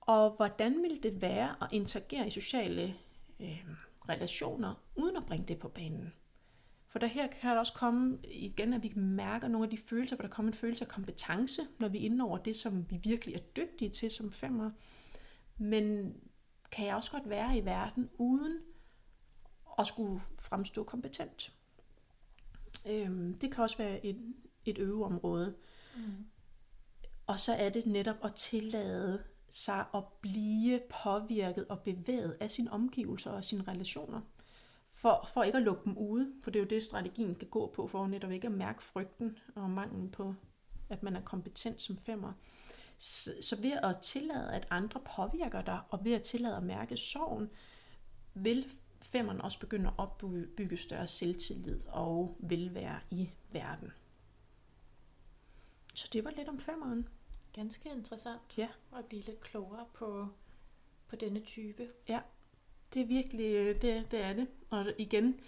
[0.00, 2.96] og hvordan vil det være at interagere i sociale
[3.40, 3.64] øh,
[4.08, 6.12] relationer, uden at bringe det på banen.
[6.86, 10.16] For der her kan der også komme igen, at vi mærker nogle af de følelser,
[10.16, 12.96] hvor der kommer en følelse af kompetence, når vi er inde over det, som vi
[12.96, 14.70] virkelig er dygtige til som femmer.
[15.58, 16.14] Men
[16.72, 18.58] kan jeg også godt være i verden uden
[19.78, 21.52] at skulle fremstå kompetent.
[22.86, 25.54] Øhm, det kan også være en et øveområde.
[25.96, 26.26] Mm.
[27.26, 32.72] Og så er det netop at tillade sig at blive påvirket og bevæget af sine
[32.72, 34.20] omgivelser og sine relationer.
[34.88, 37.72] For, for ikke at lukke dem ude, for det er jo det, strategien kan gå
[37.76, 40.34] på, for netop ikke at mærke frygten og manglen på,
[40.88, 42.32] at man er kompetent som femmer.
[42.98, 46.96] Så, så ved at tillade, at andre påvirker dig, og ved at tillade at mærke
[46.96, 47.50] sorgen,
[48.34, 48.66] vil
[49.02, 53.92] femmeren også begynde at opbygge større selvtillid og velvære i verden.
[55.94, 57.08] Så det var lidt om femmeren.
[57.52, 58.68] Ganske interessant ja.
[58.98, 60.28] at blive lidt klogere på,
[61.08, 61.86] på denne type.
[62.08, 62.20] Ja,
[62.94, 64.46] det er virkelig, øh, det, det er det.
[64.70, 65.40] Og igen,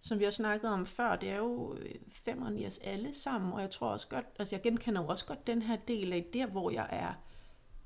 [0.00, 3.52] som vi har snakket om før, det er jo øh, femmeren i os alle sammen,
[3.52, 6.26] og jeg tror også godt, altså jeg genkender jo også godt den her del af
[6.32, 7.12] der, hvor jeg er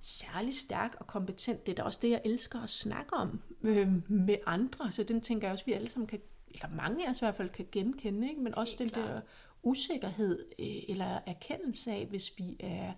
[0.00, 1.66] særlig stærk og kompetent.
[1.66, 5.20] Det er da også det, jeg elsker at snakke om øh, med andre, så den
[5.20, 6.20] tænker jeg også, vi alle sammen kan,
[6.50, 8.40] eller mange af os i hvert fald kan genkende, ikke?
[8.40, 9.12] men også Helt den klar.
[9.12, 9.20] der
[9.62, 12.92] usikkerhed øh, eller erkendelse af, hvis vi er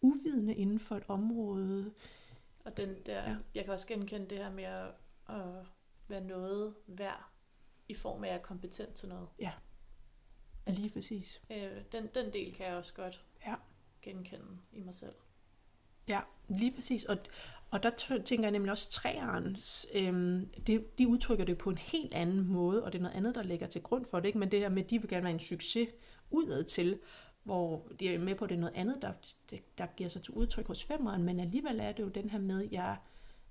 [0.00, 1.92] uvidende inden for et område.
[2.64, 3.36] Og den der, ja.
[3.54, 4.88] jeg kan også genkende det her med at,
[5.28, 5.66] at
[6.08, 7.30] være noget værd
[7.88, 9.28] i form af at er kompetent til noget.
[9.38, 9.52] Ja,
[10.66, 11.42] lige præcis.
[11.50, 13.54] Øh, den, den del kan jeg også godt ja.
[14.02, 15.14] genkende i mig selv.
[16.08, 17.04] Ja, lige præcis.
[17.04, 17.18] Og,
[17.70, 17.90] og der
[18.24, 22.84] tænker jeg nemlig også træernes, øhm, det, de udtrykker det på en helt anden måde,
[22.84, 24.26] og det er noget andet, der ligger til grund for det.
[24.26, 24.38] Ikke?
[24.38, 25.88] Men det her med, at de vil gerne være en succes
[26.30, 26.98] udad til,
[27.42, 29.12] hvor de er med på, at det er noget andet, der,
[29.78, 32.68] der giver sig til udtryk hos femmeren, men alligevel er det jo den her med,
[32.70, 32.96] jeg,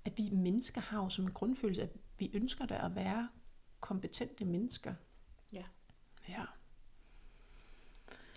[0.04, 3.28] at vi mennesker har jo som en grundfølelse, at vi ønsker der at være
[3.80, 4.94] kompetente mennesker.
[5.52, 5.64] Ja.
[6.28, 6.44] Ja.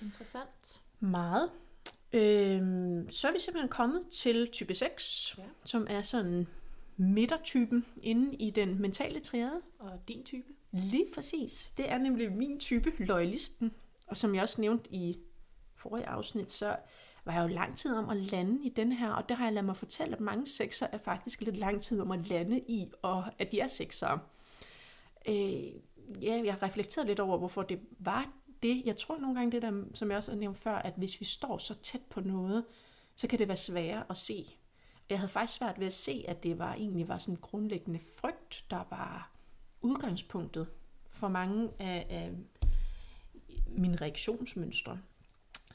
[0.01, 0.81] Interessant.
[0.99, 1.51] Meget.
[2.13, 5.43] Øhm, så er vi simpelthen kommet til type 6, ja.
[5.65, 6.47] som er sådan
[6.97, 9.61] midtertypen inde i den mentale triade.
[9.79, 10.47] Og din type?
[10.71, 11.73] Lige præcis.
[11.77, 13.71] Det er nemlig min type, loyalisten.
[14.07, 15.19] Og som jeg også nævnte i
[15.75, 16.75] forrige afsnit, så
[17.25, 19.53] var jeg jo lang tid om at lande i den her, og det har jeg
[19.53, 22.91] ladet mig fortælle, at mange sekser er faktisk lidt lang tid om at lande i,
[23.01, 24.17] og at de er sekser.
[25.27, 25.63] Øh,
[26.23, 28.29] ja, jeg har reflekteret lidt over, hvorfor det var
[28.63, 28.81] det.
[28.85, 31.25] Jeg tror nogle gange det der, som jeg også har nævnt før, at hvis vi
[31.25, 32.65] står så tæt på noget,
[33.15, 34.45] så kan det være sværere at se.
[35.09, 37.99] Jeg havde faktisk svært ved at se, at det var egentlig var sådan en grundlæggende
[37.99, 39.31] frygt, der var
[39.81, 40.67] udgangspunktet
[41.07, 42.31] for mange af, af
[43.67, 44.99] mine reaktionsmønstre.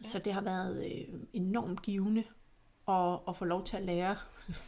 [0.03, 0.09] Ja.
[0.09, 2.25] Så det har været øh, enormt givende
[2.89, 4.17] at, at få lov til at lære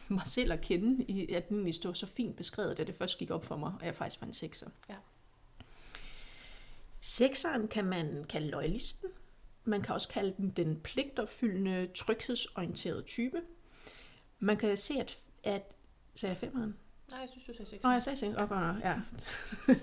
[0.07, 3.31] mig selv at kende, i, at den stod så fint beskrevet, da det først gik
[3.31, 4.69] op for mig, og jeg faktisk var en sekser.
[4.89, 4.95] Ja.
[7.01, 9.09] Sekseren kan man kalde loyalisten.
[9.63, 13.41] Man kan også kalde den den pligtopfyldende, tryghedsorienterede type.
[14.39, 15.75] Man kan se, at, at
[16.15, 16.77] sagde jeg femeren?
[17.11, 17.83] Nej, jeg synes, du sagde 6.
[17.83, 18.37] Nå, jeg sagde 6.
[18.37, 19.01] Okay, ja.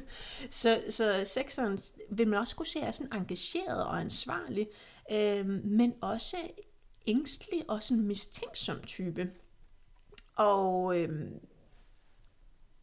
[0.51, 1.79] så, så sekseren
[2.11, 4.69] vil man også kunne se er sådan engageret og ansvarlig,
[5.11, 6.37] øh, men også
[7.07, 9.31] ængstelig og sådan mistænksom type.
[10.37, 11.31] Og øh,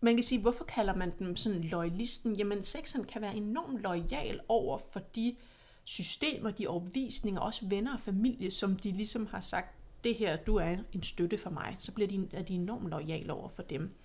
[0.01, 2.35] man kan sige, hvorfor kalder man dem sådan loyalisten?
[2.35, 5.35] Jamen, sekseren kan være enormt lojal over for de
[5.83, 10.55] systemer, de overbevisninger, også venner og familie, som de ligesom har sagt, det her, du
[10.55, 13.95] er en støtte for mig, så bliver de, er de enormt lojale over for dem.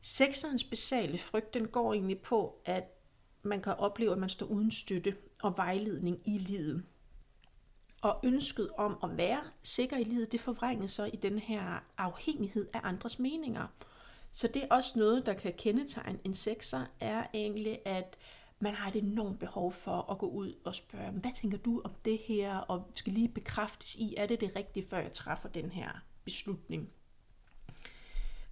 [0.00, 2.84] Sekserens basale frygt, den går egentlig på, at
[3.42, 6.84] man kan opleve, at man står uden støtte og vejledning i livet.
[8.02, 12.68] Og ønsket om at være sikker i livet, det forvrænges så i den her afhængighed
[12.72, 13.66] af andres meninger.
[14.32, 18.16] Så det er også noget, der kan kendetegne en sekser, er egentlig, at
[18.58, 21.94] man har et enormt behov for at gå ud og spørge, hvad tænker du om
[22.04, 25.70] det her, og skal lige bekræftes i, er det det rigtige, før jeg træffer den
[25.70, 26.90] her beslutning.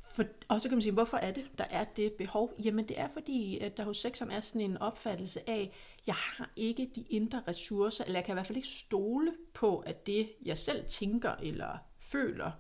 [0.04, 2.54] For, og så kan man sige, hvorfor er det, der er det behov?
[2.64, 5.72] Jamen det er fordi, at der hos sekseren er sådan en opfattelse af,
[6.06, 9.78] jeg har ikke de indre ressourcer, eller jeg kan i hvert fald ikke stole på,
[9.78, 12.50] at det, jeg selv tænker eller føler,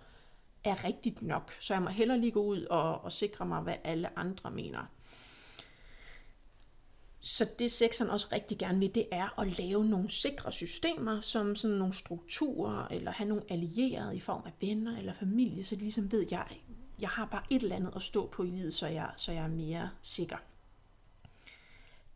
[0.64, 1.56] er rigtigt nok.
[1.60, 4.86] Så jeg må hellere lige gå ud og, og sikre mig, hvad alle andre mener.
[7.20, 11.56] Så det sekseren også rigtig gerne vil, det er at lave nogle sikre systemer, som
[11.56, 15.80] sådan nogle strukturer, eller have nogle allierede i form af venner eller familie, så de
[15.80, 16.46] ligesom ved, at jeg,
[16.98, 19.44] jeg har bare et eller andet at stå på i livet, så jeg, så jeg
[19.44, 20.36] er mere sikker.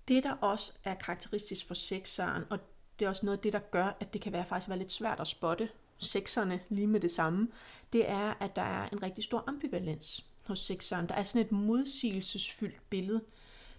[0.09, 2.59] Det, der også er karakteristisk for sekseren, og
[2.98, 4.92] det er også noget af det, der gør, at det kan være faktisk være lidt
[4.92, 7.48] svært at spotte sekserne lige med det samme,
[7.92, 11.09] det er, at der er en rigtig stor ambivalens hos sekseren.
[11.09, 13.24] Der er sådan et modsigelsesfyldt billede.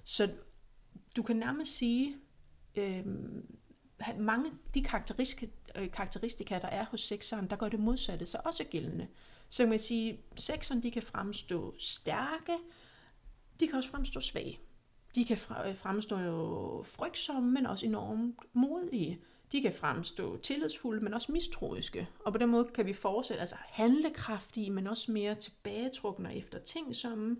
[0.03, 0.31] Så
[1.15, 2.15] du kan nærmest sige,
[2.75, 3.05] øh,
[4.17, 8.41] mange af de karakteristika, øh, karakteristika, der er hos sekseren, der gør det modsatte så
[8.45, 9.07] også gældende.
[9.49, 12.57] Så kan man sige, sekseren de kan fremstå stærke,
[13.59, 14.59] de kan også fremstå svage.
[15.15, 19.21] De kan øh, fremstå jo frygtsomme, men også enormt modige.
[19.51, 22.07] De kan fremstå tillidsfulde, men også mistroiske.
[22.25, 26.95] Og på den måde kan vi fortsætte, altså handlekraftige, men også mere tilbagetrukne efter ting,
[26.95, 27.39] som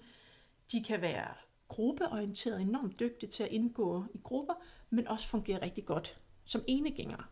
[0.72, 1.28] de kan være
[1.68, 4.54] gruppeorienteret, enormt dygtig til at indgå i grupper,
[4.90, 7.24] men også fungerer rigtig godt som enegængere.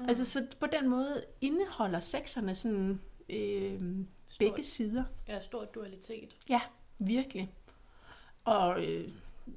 [0.00, 0.08] Mm.
[0.08, 3.80] Altså så på den måde indeholder sekserne sådan øh,
[4.38, 5.04] begge sider.
[5.28, 6.36] Ja, stor dualitet.
[6.48, 6.60] Ja,
[6.98, 7.54] virkelig.
[8.44, 9.08] Og øh,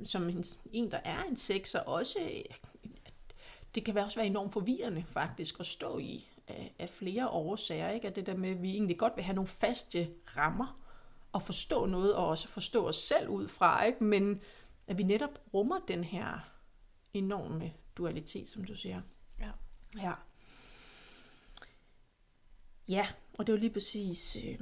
[0.05, 2.19] som en, en, der er en sekser, også
[3.75, 7.89] det kan også være enormt forvirrende faktisk at stå i af, af flere årsager.
[7.89, 8.07] Ikke?
[8.07, 10.81] At det der med, at vi egentlig godt vil have nogle faste rammer,
[11.35, 14.03] at forstå noget, og også forstå os selv ud fra, ikke?
[14.03, 14.41] men
[14.87, 16.39] at vi netop rummer den her
[17.13, 19.01] enorme dualitet, som du siger.
[19.39, 19.49] Ja.
[20.01, 20.13] Ja.
[22.89, 24.61] Ja, og det er jo lige præcis, øh,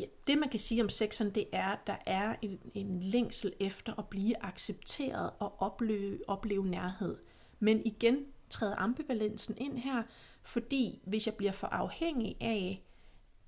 [0.00, 3.52] ja, det man kan sige om sexen, det er, at der er en, en længsel
[3.60, 7.16] efter at blive accepteret og opleve, opleve nærhed.
[7.60, 10.02] Men igen træder ambivalensen ind her,
[10.42, 12.82] fordi hvis jeg bliver for afhængig af,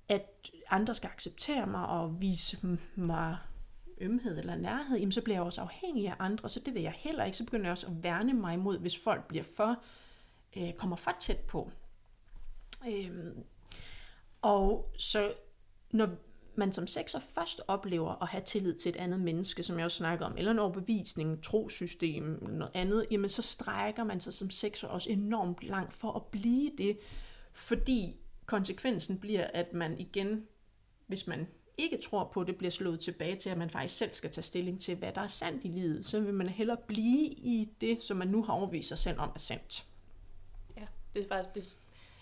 [0.09, 3.37] at andre skal acceptere mig og vise mig
[3.97, 6.93] ømhed eller nærhed, jamen så bliver jeg også afhængig af andre, så det vil jeg
[6.97, 7.37] heller ikke.
[7.37, 9.83] Så begynder jeg også at værne mig imod, hvis folk bliver for,
[10.57, 11.71] øh, kommer for tæt på.
[12.87, 13.43] Øhm,
[14.41, 15.33] og så
[15.91, 16.09] når
[16.57, 19.97] man som sekser først oplever at have tillid til et andet menneske, som jeg også
[19.97, 24.87] snakker om, eller en overbevisning, trosystem, noget andet, jamen så strækker man sig som sekser
[24.87, 26.99] også enormt langt for at blive det,
[27.53, 30.47] fordi konsekvensen bliver, at man igen,
[31.07, 34.31] hvis man ikke tror på det, bliver slået tilbage til, at man faktisk selv skal
[34.31, 37.69] tage stilling til, hvad der er sandt i livet, så vil man hellere blive i
[37.81, 39.85] det, som man nu har overvist sig selv om er sandt.
[40.77, 41.77] Ja, det er faktisk, det,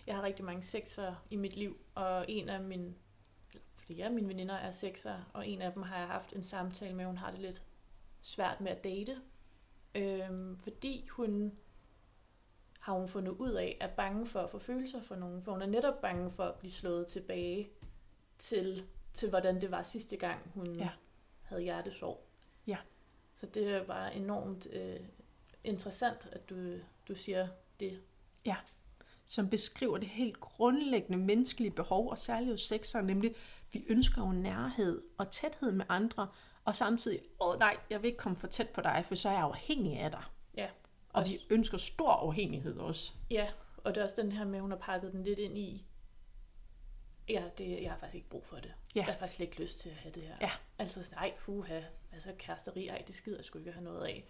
[0.07, 2.93] jeg har rigtig mange sekser i mit liv, og en af mine,
[3.91, 6.95] flere af mine veninder er sexer, og en af dem har jeg haft en samtale
[6.95, 7.63] med, hun har det lidt
[8.21, 9.17] svært med at date,
[9.95, 11.51] øhm, fordi hun
[12.79, 15.61] har hun fundet ud af, er bange for at få følelser for nogen, for hun
[15.61, 17.69] er netop bange for at blive slået tilbage
[18.37, 20.89] til, til hvordan det var sidste gang, hun ja.
[21.41, 22.23] havde hjertesorg.
[22.67, 22.77] Ja.
[23.35, 24.99] Så det var enormt øh,
[25.63, 26.55] interessant, at du,
[27.07, 27.47] du siger
[27.79, 28.01] det.
[28.45, 28.55] Ja,
[29.25, 33.35] som beskriver det helt grundlæggende menneskelige behov, og særligt hos sexer, nemlig,
[33.73, 36.27] vi ønsker jo nærhed og tæthed med andre,
[36.65, 39.33] og samtidig, åh nej, jeg vil ikke komme for tæt på dig, for så er
[39.33, 40.23] jeg afhængig af dig.
[40.57, 40.67] Ja.
[41.09, 43.13] Og vi ønsker stor afhængighed også.
[43.29, 45.57] Ja, og det er også den her med, at hun har pakket den lidt ind
[45.57, 45.85] i,
[47.29, 48.73] ja, det, jeg har faktisk ikke brug for det.
[48.95, 48.99] Ja.
[48.99, 50.35] Jeg har faktisk ikke lyst til at have det her.
[50.41, 50.51] Ja.
[50.79, 51.81] Altså, nej, puha,
[52.11, 54.25] altså kæresteri, ej, det skider jeg sgu ikke have noget af.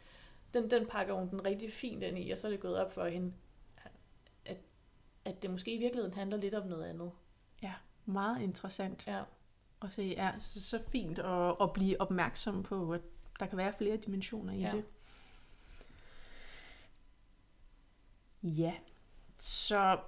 [0.54, 2.94] Den, den pakker hun den rigtig fint ind i, og så er det gået op
[2.94, 3.34] for hende,
[4.46, 4.58] at,
[5.26, 7.12] at det måske i virkeligheden handler lidt om noget andet.
[8.06, 9.08] Meget interessant.
[9.08, 9.24] Ja.
[9.80, 13.02] Og se, ja, så, så fint at, at blive opmærksom på, at
[13.40, 14.72] der kan være flere dimensioner i ja.
[14.72, 14.84] det.
[18.44, 18.74] Ja,
[19.40, 20.00] så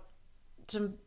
[0.70, 0.98] som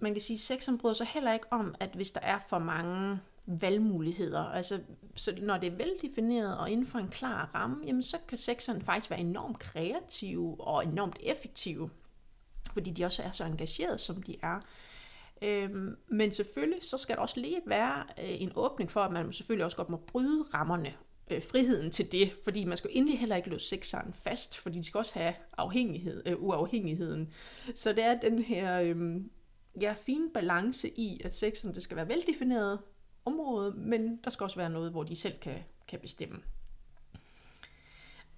[0.00, 3.20] man kan sige, sexen bryder sig heller ikke om, at hvis der er for mange
[3.46, 4.80] valgmuligheder, altså
[5.16, 8.82] så når det er veldefineret og inden for en klar ramme, jamen så kan sexen
[8.82, 11.90] faktisk være enormt kreative og enormt effektive,
[12.74, 14.60] fordi de også er så engagerede, som de er.
[15.42, 19.32] Øhm, men selvfølgelig, så skal der også lige være øh, en åbning for, at man
[19.32, 20.94] selvfølgelig også godt må bryde rammerne
[21.30, 24.84] øh, friheden til det, fordi man skal endelig heller ikke låse sexeren fast, fordi de
[24.84, 27.32] skal også have afhængighed, øh, uafhængigheden.
[27.74, 29.20] Så det er den her øh,
[29.80, 32.78] ja, fine balance i, at sexen det skal være veldefineret
[33.24, 36.38] område, men der skal også være noget, hvor de selv kan, kan bestemme.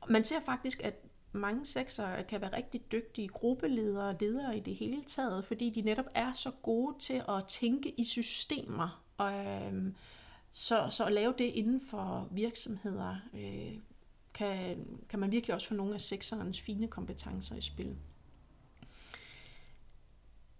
[0.08, 0.94] Man ser faktisk, at
[1.32, 5.82] mange sexere kan være rigtig dygtige gruppeledere og ledere i det hele taget, fordi de
[5.82, 9.94] netop er så gode til at tænke i systemer og, øhm,
[10.54, 13.78] Så, så at lave det inden for virksomheder, øh,
[14.34, 17.96] kan, kan man virkelig også få nogle af sekserens fine kompetencer i spil.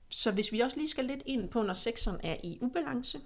[0.09, 3.21] Så hvis vi også lige skal lidt ind på, når sekseren er i ubalance,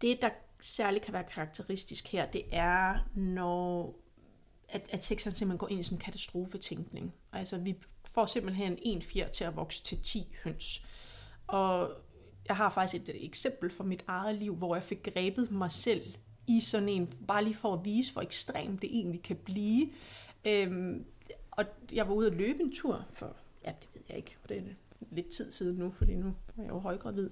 [0.00, 3.94] det der særligt kan være karakteristisk her, det er, når
[4.72, 7.14] at, at sekseren simpelthen går ind i sådan en katastrofetænkning.
[7.32, 10.86] Altså vi får simpelthen en fjer til at vokse til 10 høns.
[11.46, 11.90] Og
[12.48, 16.14] jeg har faktisk et eksempel fra mit eget liv, hvor jeg fik grebet mig selv
[16.46, 19.90] i sådan en, bare lige for at vise, hvor ekstremt det egentlig kan blive.
[20.44, 21.04] Øhm,
[21.50, 24.56] og jeg var ude at løbe en tur for, ja, det ved jeg ikke, det
[24.56, 24.62] er
[25.10, 27.30] lidt tid siden nu, fordi nu er jeg jo højgravid.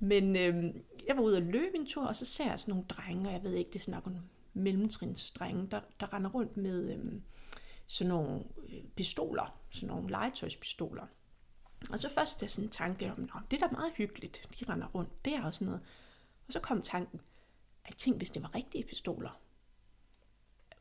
[0.00, 2.86] Men øhm, jeg var ude at løbe en tur, og så ser jeg sådan nogle
[2.88, 3.94] drenge, og jeg ved ikke, det er sådan
[4.54, 7.22] mellemtrinsdrenge, der, der render rundt med øhm,
[7.86, 11.06] sådan nogle øh, pistoler, sådan nogle legetøjspistoler.
[11.92, 14.86] Og så først er sådan en tanke om, det er da meget hyggeligt, de render
[14.86, 15.80] rundt der og sådan noget.
[16.46, 17.20] Og så kom tanken,
[17.84, 19.40] at tænk, hvis det var rigtige pistoler.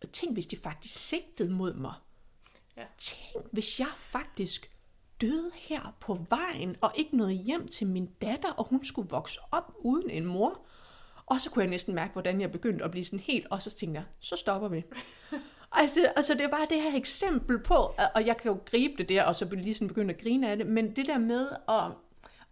[0.02, 1.94] Og tænk, hvis de faktisk sigtede mod mig.
[2.78, 2.86] Ja.
[2.98, 4.72] Tænk, hvis jeg faktisk
[5.22, 9.40] døde her på vejen, og ikke nåede hjem til min datter, og hun skulle vokse
[9.52, 10.66] op uden en mor.
[11.30, 13.70] Og så kunne jeg næsten mærke, hvordan jeg begyndte at blive sådan helt, og så
[13.70, 14.84] tænkte jeg, så stopper vi.
[15.72, 19.10] altså, altså det er bare det her eksempel på, og jeg kan jo gribe det
[19.10, 21.92] der, og så lige sådan begynde at grine af det, men det der med at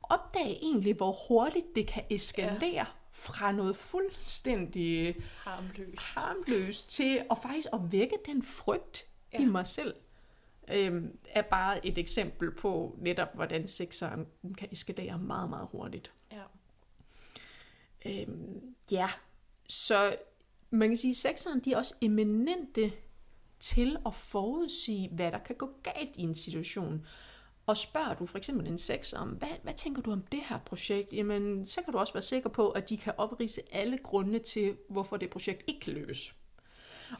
[0.03, 2.85] opdage egentlig, hvor hurtigt det kan eskalere ja.
[3.11, 6.13] fra noget fuldstændig harmløst.
[6.15, 9.41] harmløst til at faktisk at vække den frygt ja.
[9.41, 9.93] i mig selv
[10.71, 16.11] øhm, er bare et eksempel på netop, hvordan sexeren kan eskalere meget, meget hurtigt.
[18.07, 19.09] Øhm, ja,
[19.67, 20.15] så
[20.69, 22.91] man kan sige, at sexeren de er også eminente
[23.59, 27.05] til at forudsige, hvad der kan gå galt i en situation.
[27.65, 30.57] Og spørger du for eksempel en sex om, hvad, hvad tænker du om det her
[30.57, 31.13] projekt?
[31.13, 34.77] Jamen, så kan du også være sikker på, at de kan oprise alle grunde til,
[34.89, 36.33] hvorfor det projekt ikke kan løses.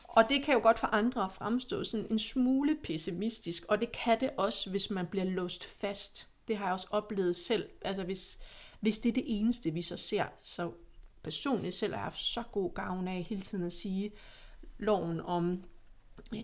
[0.04, 4.20] Og det kan jo godt for andre fremstå sådan en smule pessimistisk, og det kan
[4.20, 6.28] det også, hvis man bliver låst fast.
[6.48, 7.70] Det har jeg også oplevet selv.
[7.82, 8.40] Altså hvis,
[8.80, 10.72] hvis det er det eneste, vi så ser, så
[11.24, 14.12] personligt selv har jeg haft så god gavn af hele tiden at sige
[14.78, 15.64] loven om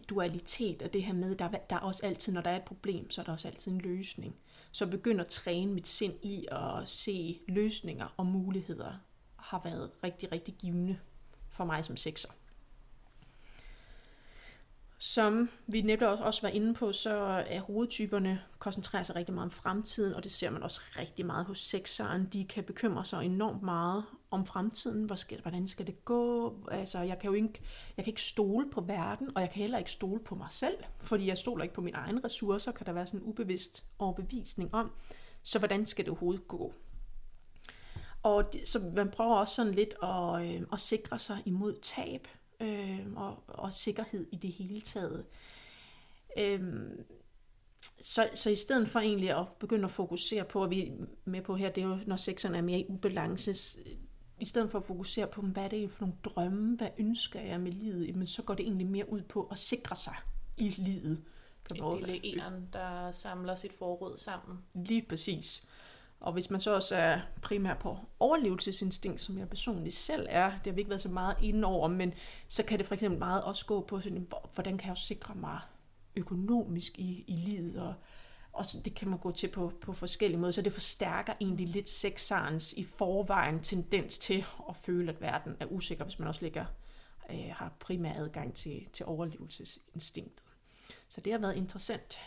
[0.09, 3.09] dualitet og det her med, der, der er også altid, når der er et problem,
[3.09, 4.35] så er der også altid en løsning.
[4.71, 8.93] Så begynd at træne mit sind i at se løsninger og muligheder
[9.35, 10.99] har været rigtig, rigtig givende
[11.49, 12.29] for mig som sekser.
[15.03, 17.15] Som vi netop også var inde på, så
[17.47, 21.45] er hovedtyperne koncentrerer sig rigtig meget om fremtiden, og det ser man også rigtig meget
[21.45, 22.25] hos sekseren.
[22.33, 25.03] De kan bekymre sig enormt meget om fremtiden.
[25.05, 26.55] Hvor skal, hvordan skal det gå?
[26.71, 27.61] Altså, jeg kan jo ikke,
[27.97, 30.77] jeg kan ikke stole på verden, og jeg kan heller ikke stole på mig selv,
[30.99, 34.73] fordi jeg stoler ikke på mine egne ressourcer, kan der være sådan en ubevidst overbevisning
[34.73, 34.91] om.
[35.43, 36.73] Så hvordan skal det overhovedet gå?
[38.23, 42.27] Og det, så man prøver også sådan lidt at, øh, at sikre sig imod tab
[42.63, 45.25] øh, og, og sikkerhed i det hele taget.
[46.37, 46.61] Øh,
[48.01, 50.91] så, så i stedet for egentlig at begynde at fokusere på, at vi er
[51.25, 53.79] med på her, det er jo, når sexerne er mere i ubalance,
[54.39, 57.59] i stedet for at fokusere på, hvad er det for nogle drømme, hvad ønsker jeg
[57.59, 60.15] med livet, men så går det egentlig mere ud på at sikre sig
[60.57, 61.23] i livet.
[61.63, 64.57] Kan Et lille eren, der samler sit forråd sammen.
[64.73, 65.63] Lige præcis.
[66.23, 70.65] Og hvis man så også er primært på overlevelsesinstinkt, som jeg personligt selv er, det
[70.65, 72.13] har vi ikke været så meget inde over, men
[72.47, 75.35] så kan det for eksempel meget også gå på, sådan, hvordan kan jeg også sikre
[75.35, 75.59] mig
[76.15, 77.93] økonomisk i, i livet, og,
[78.53, 81.67] og så, det kan man gå til på, på forskellige måder, så det forstærker egentlig
[81.67, 86.41] lidt sexarens i forvejen tendens til at føle, at verden er usikker, hvis man også
[86.41, 86.65] ligger,
[87.29, 90.45] øh, har primær adgang til, til overlevelsesinstinktet.
[91.09, 92.19] Så det har været interessant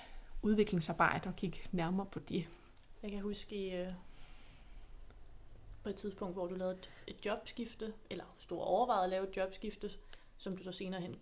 [0.42, 2.46] udviklingsarbejde at kigge nærmere på det.
[3.02, 3.92] Jeg kan huske øh,
[5.82, 9.36] på et tidspunkt, hvor du lavede et, et jobskifte, eller stor overvejet at lave et
[9.36, 9.90] jobskifte,
[10.36, 11.16] som du så senere hen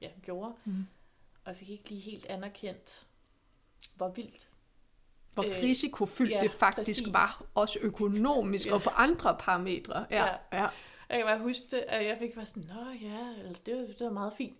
[0.00, 0.54] ja, gjorde.
[0.64, 0.86] Mm.
[1.44, 3.06] Og jeg fik ikke lige helt anerkendt,
[3.94, 4.50] hvor vildt.
[5.34, 7.12] Hvor øh, risikofyldt ja, det faktisk præcis.
[7.12, 8.74] var, også økonomisk ja.
[8.74, 10.06] og på andre parametre.
[10.10, 10.36] Ja, ja.
[10.52, 10.68] ja.
[11.08, 14.00] Jeg kan bare huske det, at jeg fik bare sådan, nå ja, det var, det
[14.00, 14.56] var meget fint.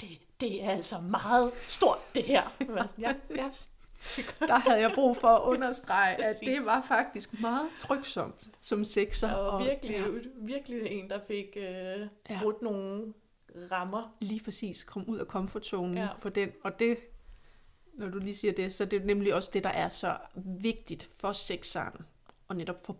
[0.00, 0.08] Det,
[0.40, 2.56] det er altså meget stort, det her.
[2.60, 3.48] Jeg sådan, ja, ja,
[4.40, 9.32] der havde jeg brug for at understrege, at det var faktisk meget frygtsomt som sekser.
[9.32, 10.04] Og virkelig, ja.
[10.36, 12.06] virkelig en, der fik øh,
[12.42, 12.64] brudt ja.
[12.64, 13.14] nogle
[13.70, 14.16] rammer.
[14.20, 16.08] Lige præcis, kom ud af komfortzonen ja.
[16.22, 16.52] på den.
[16.64, 16.98] Og det,
[17.94, 21.08] når du lige siger det, så det er nemlig også det, der er så vigtigt
[21.16, 22.06] for sekseren.
[22.48, 22.96] Og netop få,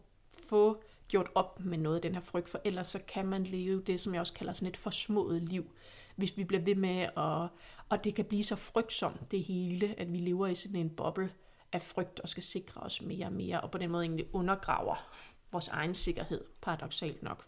[0.49, 3.83] få gjort op med noget af den her frygt, for ellers så kan man leve
[3.83, 5.71] det, som jeg også kalder sådan et forsmået liv
[6.19, 7.49] hvis vi bliver ved med at...
[7.89, 11.33] Og det kan blive så frygtsomt, det hele, at vi lever i sådan en boble
[11.73, 15.13] af frygt og skal sikre os mere og mere, og på den måde egentlig undergraver
[15.53, 17.47] vores egen sikkerhed, paradoxalt nok.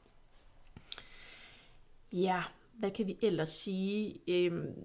[2.12, 2.42] Ja,
[2.72, 4.20] hvad kan vi ellers sige?
[4.28, 4.84] Øhm,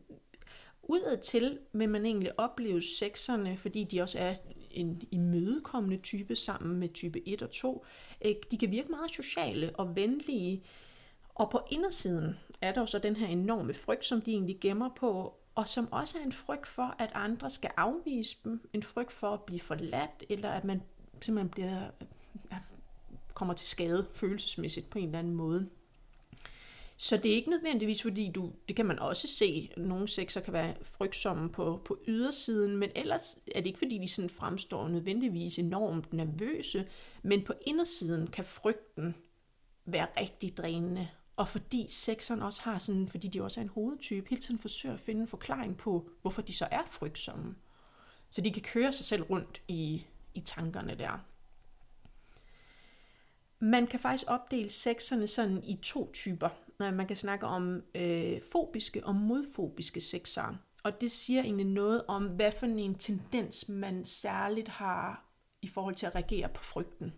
[0.84, 4.36] udad til vil man egentlig opleve sexerne, fordi de også er
[4.72, 7.86] en imødekommende type sammen med type 1 og 2.
[8.26, 10.64] Øh, de kan virke meget sociale og venlige,
[11.36, 14.90] og på indersiden er der jo så den her enorme frygt, som de egentlig gemmer
[14.96, 19.12] på, og som også er en frygt for, at andre skal afvise dem, en frygt
[19.12, 20.82] for at blive forladt, eller at man
[21.22, 21.82] simpelthen bliver,
[23.34, 25.70] kommer til skade følelsesmæssigt på en eller anden måde.
[26.98, 30.54] Så det er ikke nødvendigvis, fordi du, det kan man også se, nogle sexer kan
[30.54, 35.60] være frygtsomme på, på ydersiden, men ellers er det ikke, fordi de sådan fremstår nødvendigvis
[35.60, 36.88] enormt nervøse,
[37.24, 39.16] men på indersiden kan frygten
[39.86, 41.08] være rigtig drænende.
[41.36, 44.94] Og fordi sexeren også har sådan, fordi de også er en hovedtype, hele tiden forsøger
[44.94, 47.56] at finde en forklaring på, hvorfor de så er frygtsomme.
[48.30, 51.20] Så de kan køre sig selv rundt i, i tankerne der.
[53.60, 56.50] Man kan faktisk opdele sexerne sådan i to typer.
[56.82, 60.58] Øh, man kan snakke om øh, fobiske og modfobiske sexere.
[60.84, 65.26] Og det siger egentlig noget om, hvad for en tendens man særligt har
[65.62, 67.14] i forhold til at reagere på frygten.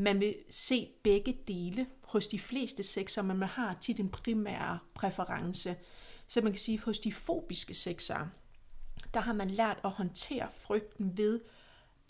[0.00, 4.84] Man vil se begge dele hos de fleste sekser, men man har tit en primær
[4.94, 5.76] præference.
[6.26, 8.26] Så man kan sige, at hos de fobiske sekser,
[9.14, 11.40] der har man lært at håndtere frygten ved,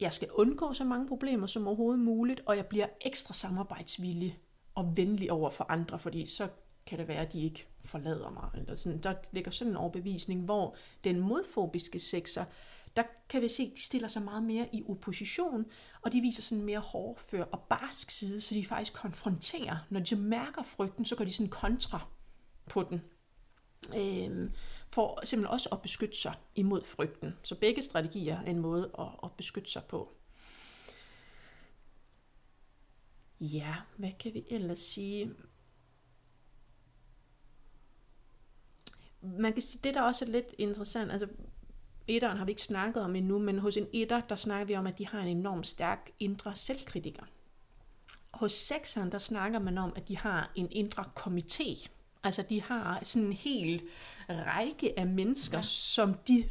[0.00, 4.38] jeg skal undgå så mange problemer som overhovedet muligt, og jeg bliver ekstra samarbejdsvillig
[4.74, 6.48] og venlig over for andre, fordi så
[6.86, 8.50] kan det være, at de ikke forlader mig.
[8.54, 8.98] Eller sådan.
[8.98, 12.44] Der ligger sådan en overbevisning, hvor den modfobiske sekser,
[12.96, 15.66] der kan vi se, at de stiller sig meget mere i opposition,
[16.02, 19.76] og de viser sådan en mere hårdfør og barsk side, så de faktisk konfronterer.
[19.90, 22.06] Når de mærker frygten, så går de sådan kontra
[22.66, 23.02] på den.
[23.96, 24.52] Øhm,
[24.90, 27.34] for simpelthen også at beskytte sig imod frygten.
[27.42, 30.12] Så begge strategier er en måde at, at beskytte sig på.
[33.40, 35.34] Ja, hvad kan vi ellers sige?
[39.22, 41.28] Man kan sige, det der også er lidt interessant, altså
[42.08, 44.86] etteren har vi ikke snakket om endnu, men hos en etter, der snakker vi om,
[44.86, 47.22] at de har en enorm stærk indre selvkritiker.
[48.30, 51.88] Hos sekseren, der snakker man om, at de har en indre komité.
[52.22, 53.82] Altså de har sådan en hel
[54.28, 55.62] række af mennesker, ja.
[55.62, 56.44] som de,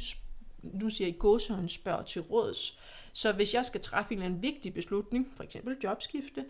[0.62, 2.80] nu siger jeg i gåsøjne, spørger til råds.
[3.12, 6.44] Så hvis jeg skal træffe en, en vigtig beslutning, for eksempel jobskifte,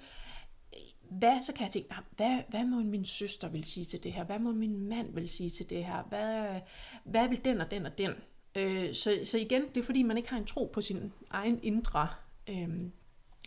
[1.11, 4.24] hvad, så kan jeg tænke, hvad, hvad må min søster vil sige til det her?
[4.24, 6.03] Hvad må min mand vil sige til det her?
[6.03, 6.61] Hvad,
[7.05, 8.14] hvad vil den og den og den?
[8.61, 11.61] Øh, så, så igen, det er fordi, man ikke har en tro på sin egen
[11.62, 12.08] indre
[12.48, 12.68] øh,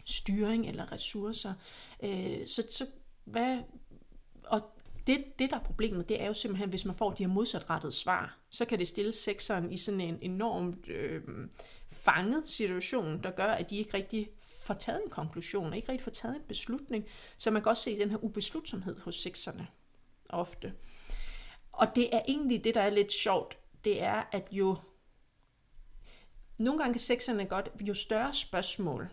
[0.06, 1.54] styring eller ressourcer.
[2.04, 2.86] Øh, så, så
[3.26, 3.60] hvad,
[4.46, 4.62] og
[5.08, 7.92] det, det, der er problemet, det er jo simpelthen, hvis man får de her modsatrettede
[7.92, 11.22] svar, så kan det stille sekseren i sådan en enormt øh,
[11.92, 16.12] fanget situation, der gør, at de ikke rigtig får taget en konklusion, ikke rigtig får
[16.12, 17.06] taget en beslutning.
[17.38, 19.68] Så man kan også se den her ubeslutsomhed hos sekserne
[20.30, 20.74] ofte.
[21.72, 24.76] Og det er egentlig det, der er lidt sjovt, det er, at jo
[26.58, 29.10] nogle gange kan sexerne godt, jo større spørgsmål,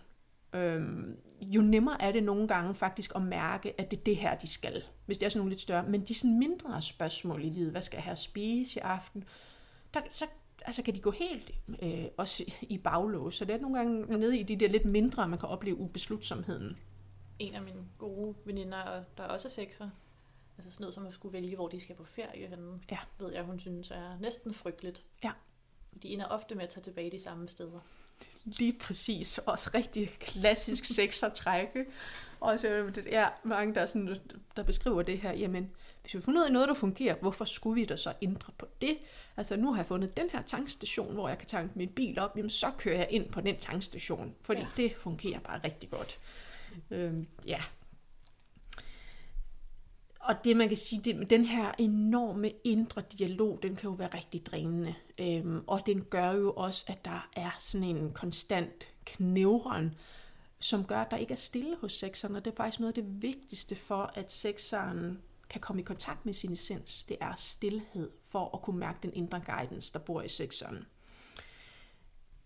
[0.53, 4.39] øhm, jo nemmere er det nogle gange faktisk at mærke, at det er det her,
[4.39, 4.85] de skal.
[5.07, 5.89] Hvis det er sådan nogle lidt større.
[5.89, 9.25] Men de sådan mindre spørgsmål i livet, hvad skal jeg have at spise i aften,
[9.95, 10.27] der, så
[10.65, 11.51] altså kan de gå helt
[11.83, 13.35] øh, også i baglås.
[13.35, 16.77] Så det er nogle gange nede i de der lidt mindre, man kan opleve ubeslutsomheden.
[17.39, 19.91] En af mine gode veninder, der er også er sexer,
[20.59, 22.99] altså sådan noget som at skulle vælge, hvor de skal på ferie henne, ja.
[23.19, 25.05] ved jeg, hun synes er næsten frygteligt.
[25.25, 25.31] Ja.
[26.03, 27.81] De ender ofte med at tage tilbage de samme steder.
[28.45, 29.39] Lige præcis.
[29.39, 31.69] Også rigtig klassisk sexertræk.
[32.41, 34.17] Og så er ja, mange, der, sådan,
[34.57, 35.71] der beskriver det her, jamen,
[36.03, 38.53] hvis vi har fundet ud af noget, der fungerer, hvorfor skulle vi da så ændre
[38.59, 38.99] på det?
[39.37, 42.37] Altså, nu har jeg fundet den her tankstation, hvor jeg kan tanke min bil op,
[42.37, 44.67] jamen, så kører jeg ind på den tankstation, fordi ja.
[44.77, 46.19] det fungerer bare rigtig godt.
[46.91, 47.61] Øhm, ja,
[50.21, 54.15] og det man kan sige, det, den her enorme indre dialog, den kan jo være
[54.15, 54.95] rigtig drænende.
[55.19, 59.95] Øhm, og den gør jo også, at der er sådan en konstant knævren,
[60.59, 62.37] som gør, at der ikke er stille hos sekseren.
[62.37, 65.19] Og det er faktisk noget af det vigtigste for, at sekseren
[65.51, 67.05] kan komme i kontakt med sin essens.
[67.05, 70.87] Det er stillhed for at kunne mærke den indre guidance, der bor i sekseren.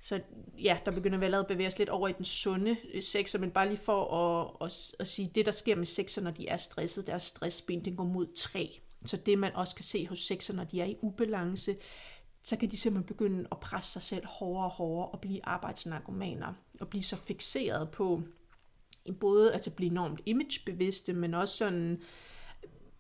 [0.04, 0.20] Så
[0.62, 3.38] ja, der begynder vi allerede at bevæge os lidt over i den sunde øh, sekser,
[3.38, 6.48] men bare lige for at, at, at sige, det der sker med sekser, når de
[6.48, 8.80] er stresset, deres stressben, den går mod 3.
[9.04, 11.76] Så det man også kan se hos sekser, når de er i ubalance,
[12.42, 16.52] så kan de simpelthen begynde at presse sig selv hårdere og hårdere og blive arbejdsnarkomaner
[16.80, 18.22] og blive så fixeret på
[19.20, 22.02] både at altså blive enormt imagebevidste, men også sådan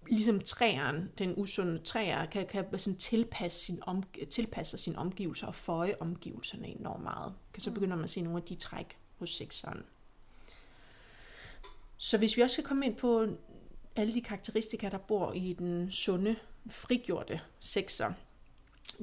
[0.08, 5.54] ligesom træeren, den usunde træer, kan, kan sådan tilpasse, sin om, tilpasse sin omgivelser og
[5.54, 7.34] føje omgivelserne enormt meget.
[7.58, 7.74] Så mm.
[7.74, 9.82] begynder man at se nogle af de træk hos sekseren.
[11.96, 13.26] Så hvis vi også skal komme ind på
[13.96, 16.36] alle de karakteristika, der bor i den sunde,
[16.70, 18.12] frigjorte sekser,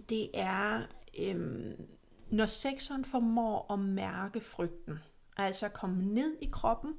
[0.10, 0.82] det er,
[1.20, 1.88] øhm,
[2.30, 5.00] når sekseren formår at mærke frygten,
[5.38, 6.94] altså komme ned i kroppen,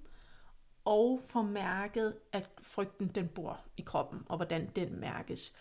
[0.85, 5.53] og får mærket, at frygten den bor i kroppen, og hvordan den mærkes.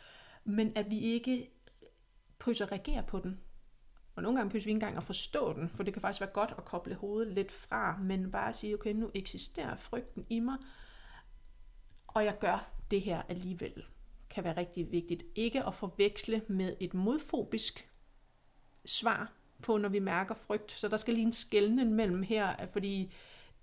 [0.43, 1.51] Men at vi ikke
[2.39, 3.39] prøver at reagere på den.
[4.15, 6.29] Og nogle gange prøver vi ikke engang at forstå den, for det kan faktisk være
[6.33, 10.57] godt at koble hovedet lidt fra, men bare sige, okay, nu eksisterer frygten i mig,
[12.07, 13.83] og jeg gør det her alligevel.
[14.29, 15.23] Kan være rigtig vigtigt.
[15.35, 17.89] Ikke at forveksle med et modfobisk
[18.85, 20.71] svar på, når vi mærker frygt.
[20.71, 23.13] Så der skal lige en skældning mellem her, fordi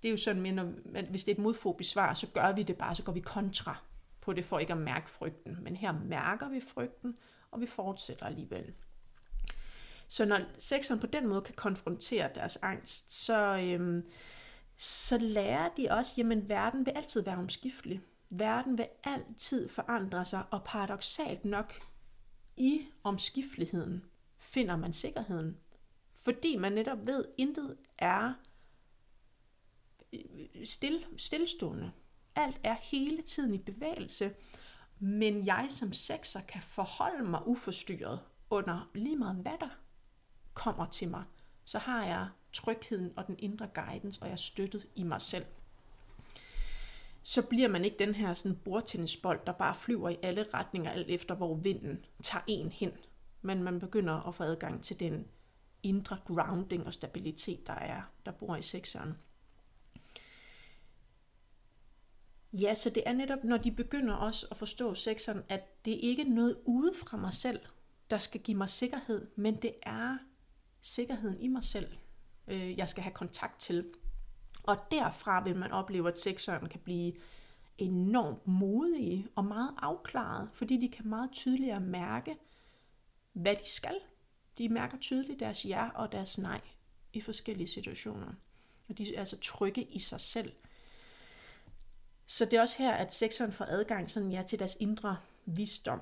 [0.03, 2.51] det er jo sådan, med, når, at hvis det er et modfobisk svar, så gør
[2.51, 3.77] vi det bare, så går vi kontra
[4.21, 5.57] på det for ikke at mærke frygten.
[5.61, 7.17] Men her mærker vi frygten,
[7.51, 8.73] og vi fortsætter alligevel.
[10.07, 14.05] Så når sexeren på den måde kan konfrontere deres angst, så, øhm,
[14.77, 18.01] så lærer de også, jamen verden vil altid være omskiftelig.
[18.31, 21.73] Verden vil altid forandre sig, og paradoxalt nok
[22.57, 24.05] i omskifteligheden
[24.37, 25.57] finder man sikkerheden.
[26.11, 28.33] Fordi man netop ved, at intet er
[30.13, 31.91] Øh, still, stillestående.
[32.35, 34.33] Alt er hele tiden i bevægelse,
[34.99, 39.69] men jeg som sekser kan forholde mig uforstyrret under lige meget hvad der
[40.53, 41.23] kommer til mig.
[41.65, 45.45] Så har jeg trygheden og den indre guidance, og jeg er støttet i mig selv.
[47.23, 51.09] Så bliver man ikke den her sådan bordtennisbold, der bare flyver i alle retninger, alt
[51.09, 52.91] efter hvor vinden tager en hen.
[53.41, 55.27] Men man begynder at få adgang til den
[55.83, 59.17] indre grounding og stabilitet, der er, der bor i sekseren.
[62.53, 66.21] Ja, så det er netop, når de begynder også at forstå sexen, at det ikke
[66.21, 67.59] er noget ude fra mig selv,
[68.09, 70.17] der skal give mig sikkerhed, men det er
[70.81, 71.87] sikkerheden i mig selv,
[72.47, 73.85] øh, jeg skal have kontakt til.
[74.63, 77.13] Og derfra vil man opleve, at sexeren kan blive
[77.77, 82.37] enormt modige og meget afklaret, fordi de kan meget tydeligere mærke,
[83.33, 83.95] hvad de skal.
[84.57, 86.61] De mærker tydeligt deres ja og deres nej
[87.13, 88.33] i forskellige situationer.
[88.89, 90.51] Og de er altså trygge i sig selv.
[92.29, 96.01] Så det er også her, at sekseren får adgang sådan, ja, til deres indre visdom.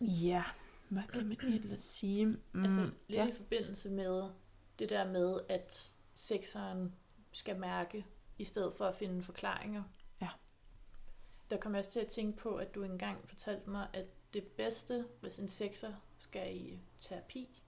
[0.00, 0.44] Ja,
[0.88, 2.26] hvad kan man ellers sige?
[2.26, 3.28] Mm, altså lidt ja.
[3.28, 4.30] i forbindelse med
[4.78, 6.94] det der med, at sekseren
[7.32, 8.06] skal mærke,
[8.38, 9.82] i stedet for at finde forklaringer.
[10.20, 10.28] Ja.
[11.50, 14.44] Der kom jeg også til at tænke på, at du engang fortalte mig, at det
[14.44, 17.62] bedste, hvis en sekser skal i terapi,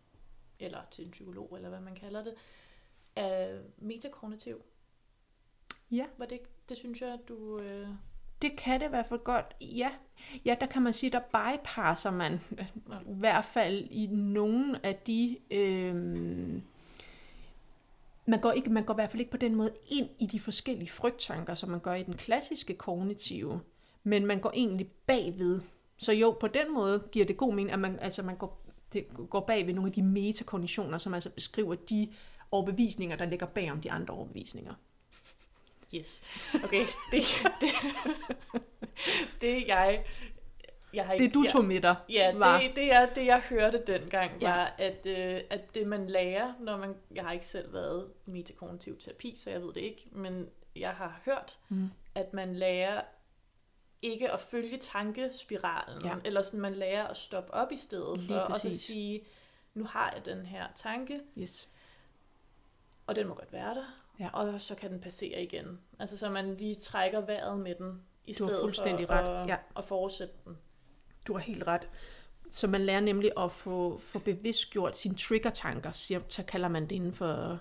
[0.59, 2.35] eller til en psykolog, eller hvad man kalder det,
[3.17, 4.63] er metakognitiv.
[5.91, 6.05] Ja.
[6.19, 7.59] Var det, det synes jeg, du...
[7.61, 7.89] Øh...
[8.43, 9.57] Det kan det i hvert fald godt.
[9.61, 9.91] Ja,
[10.45, 12.65] ja der kan man sige, der bypasser man ja.
[13.01, 15.39] i hvert fald i nogle af de...
[15.51, 15.95] Øh,
[18.27, 20.41] man går, ikke, man går i hvert fald ikke på den måde ind i de
[20.41, 23.61] forskellige frygttanker, som man gør i den klassiske kognitive,
[24.03, 25.61] men man går egentlig bagved.
[25.97, 29.07] Så jo, på den måde giver det god mening, at man, altså man går, det
[29.31, 32.13] går bag ved nogle af de metakognitioner, som altså beskriver de
[32.51, 34.75] overbevisninger, der ligger bag om de andre overbevisninger.
[35.95, 36.25] Yes.
[36.65, 37.23] Okay, det,
[37.61, 37.69] det,
[39.41, 40.05] det jeg...
[40.93, 42.61] Jeg har ikke, det du tog med dig, Ja, var...
[42.61, 44.85] det, det, jeg, det jeg hørte dengang, var, ja.
[44.87, 46.95] at, øh, at det man lærer, når man...
[47.15, 51.21] Jeg har ikke selv været metakognitiv terapi, så jeg ved det ikke, men jeg har
[51.25, 51.91] hørt, mm.
[52.15, 53.01] at man lærer
[54.03, 56.15] ikke at følge tankespiralen, ja.
[56.25, 58.75] eller sådan, man lærer at stoppe op i stedet, Lige for præcis.
[58.75, 59.25] at sige,
[59.75, 61.69] nu har jeg den her tanke, yes
[63.11, 63.85] og den må godt være der,
[64.21, 64.29] ja.
[64.33, 65.79] og så kan den passere igen.
[65.99, 69.43] Altså så man lige trækker vejret med den, i du stedet fuldstændig for ret.
[69.43, 69.57] At, ja.
[69.77, 70.57] at fortsætte den.
[71.27, 71.89] Du har helt ret.
[72.51, 75.91] Så man lærer nemlig at få, få bevidstgjort sine trigger-tanker,
[76.29, 77.59] så kalder man det inden for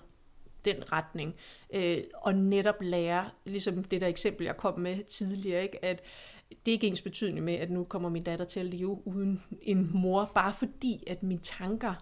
[0.64, 1.34] den retning.
[1.74, 5.84] Øh, og netop lære, ligesom det der eksempel, jeg kom med tidligere, ikke?
[5.84, 6.02] at
[6.50, 9.42] det er ikke ens betydning med, at nu kommer min datter til at leve uden
[9.62, 11.94] en mor, bare fordi, at mine tanker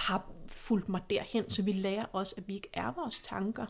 [0.00, 3.66] har fulgt mig derhen, så vi lærer også, at vi ikke er vores tanker,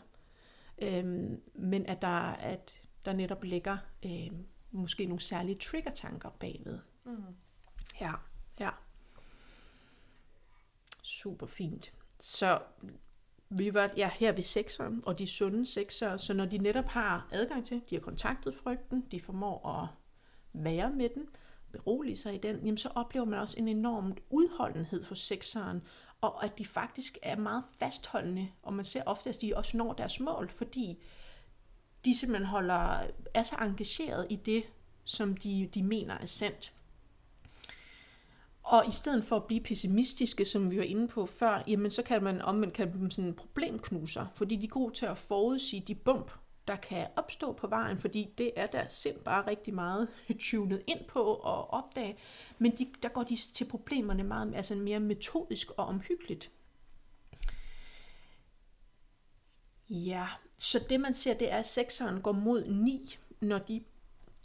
[0.81, 6.79] øhm, men at der, at der netop ligger øhm, måske nogle særlige trigger-tanker bagved.
[7.03, 7.23] Mm.
[8.01, 8.13] Ja,
[8.59, 8.69] ja.
[11.03, 11.93] Super fint.
[12.19, 12.59] Så
[13.49, 17.27] vi var ja, her ved sekseren, og de sunde sekser, så når de netop har
[17.31, 19.87] adgang til, de har kontaktet frygten, de formår at
[20.53, 21.29] være med den,
[21.71, 25.81] berolige sig i den, jamen så oplever man også en enorm udholdenhed hos sekseren,
[26.21, 29.93] og at de faktisk er meget fastholdende, og man ser ofte, at de også når
[29.93, 30.97] deres mål, fordi
[32.05, 34.63] de simpelthen holder, er så engageret i det,
[35.03, 36.73] som de, de mener er sandt.
[38.63, 42.03] Og i stedet for at blive pessimistiske, som vi var inde på før, jamen så
[42.03, 45.95] kan man omvendt kalde dem sådan problemknuser, fordi de er gode til at forudsige de
[45.95, 46.31] bump,
[46.71, 50.07] der kan opstå på vejen, fordi det er der simpelthen bare rigtig meget
[50.49, 52.17] tunet ind på og opdage,
[52.59, 56.51] men de, der går de til problemerne meget altså mere metodisk og omhyggeligt.
[59.89, 63.83] Ja, så det man ser, det er, at sekseren går mod 9, når de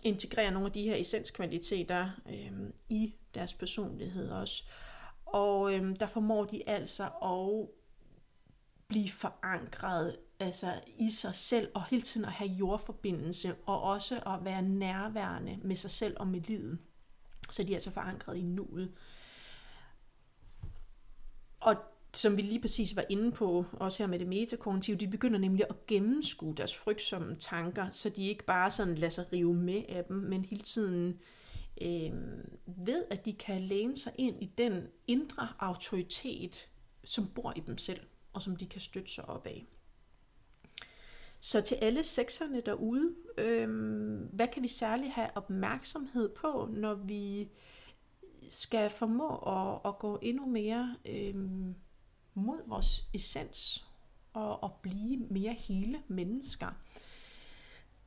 [0.02, 2.52] integrerer nogle af de her essenskvaliteter øh,
[2.88, 4.64] i deres personlighed også.
[5.26, 7.68] Og øh, der formår de altså at
[8.88, 14.44] blive forankret altså i sig selv, og hele tiden at have jordforbindelse, og også at
[14.44, 16.78] være nærværende med sig selv og med livet.
[17.50, 18.92] Så de er altså forankret i nuet.
[21.60, 21.76] Og
[22.14, 25.64] som vi lige præcis var inde på, også her med det metakognitive, de begynder nemlig
[25.70, 30.04] at gennemskue deres frygtsomme tanker, så de ikke bare sådan lader sig rive med af
[30.04, 31.20] dem, men hele tiden
[31.82, 32.12] øh,
[32.66, 36.68] ved, at de kan læne sig ind i den indre autoritet,
[37.04, 38.00] som bor i dem selv,
[38.36, 39.66] og som de kan støtte sig op af.
[41.40, 43.68] Så til alle sekserne derude, øh,
[44.32, 47.48] hvad kan vi særligt have opmærksomhed på, når vi
[48.48, 51.34] skal formå at, at gå endnu mere øh,
[52.34, 53.86] mod vores essens
[54.32, 56.68] og, og blive mere hele mennesker?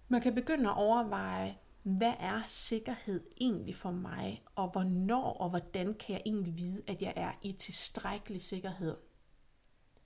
[0.07, 5.93] Man kan begynde at overveje, hvad er sikkerhed egentlig for mig, og hvornår og hvordan
[5.93, 8.95] kan jeg egentlig vide, at jeg er i tilstrækkelig sikkerhed?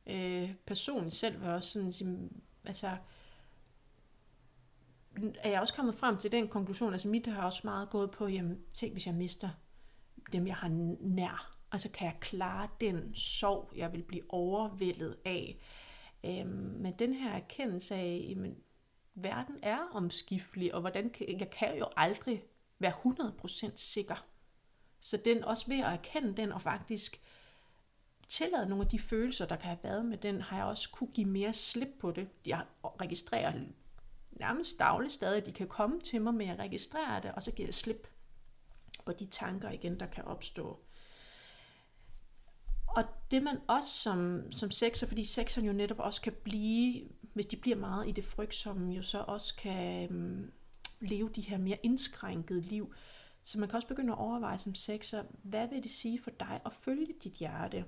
[0.08, 2.30] Øh, personligt selv var også sådan sige,
[2.66, 2.98] altså,
[5.16, 8.28] er jeg også kommet frem til den konklusion, altså mit har også meget gået på,
[8.28, 9.50] jamen tænk hvis jeg mister
[10.34, 10.68] dem, jeg har
[11.02, 11.58] nær.
[11.72, 15.58] Altså kan jeg klare den sorg, jeg vil blive overvældet af.
[16.26, 16.48] Øhm,
[16.80, 18.56] men den her erkendelse af, jamen,
[19.16, 22.44] verden er omskiftelig, og hvordan kan, jeg kan jo aldrig
[22.80, 24.26] være 100% sikker.
[25.00, 27.22] Så den også ved at erkende den og faktisk
[28.38, 31.12] tillade nogle af de følelser, der kan have været med den, har jeg også kunne
[31.14, 32.28] give mere slip på det.
[32.46, 32.66] Jeg
[33.02, 33.54] registrerer
[34.32, 37.52] nærmest dagligt stadig, at de kan komme til mig med at registrere det, og så
[37.52, 38.08] giver jeg slip
[39.06, 40.80] på de tanker igen, der kan opstå.
[42.88, 47.46] Og det man også som, som sexer, fordi sexeren jo netop også kan blive, hvis
[47.46, 50.52] de bliver meget i det frygtsomme, jo så også kan øhm,
[51.00, 52.94] leve de her mere indskrænkede liv.
[53.44, 56.62] Så man kan også begynde at overveje som sexer, hvad vil det sige for dig
[56.66, 57.86] at følge dit hjerte?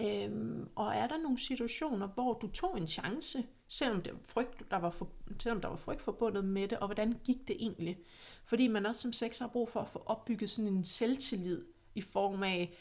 [0.00, 4.70] Øhm, og er der nogle situationer, hvor du tog en chance, selvom, det var frygt,
[4.70, 5.08] der var for,
[5.40, 7.98] selvom der var frygt forbundet med det, og hvordan gik det egentlig?
[8.44, 11.64] Fordi man også som sex har brug for at få opbygget sådan en selvtillid
[11.94, 12.74] i form af,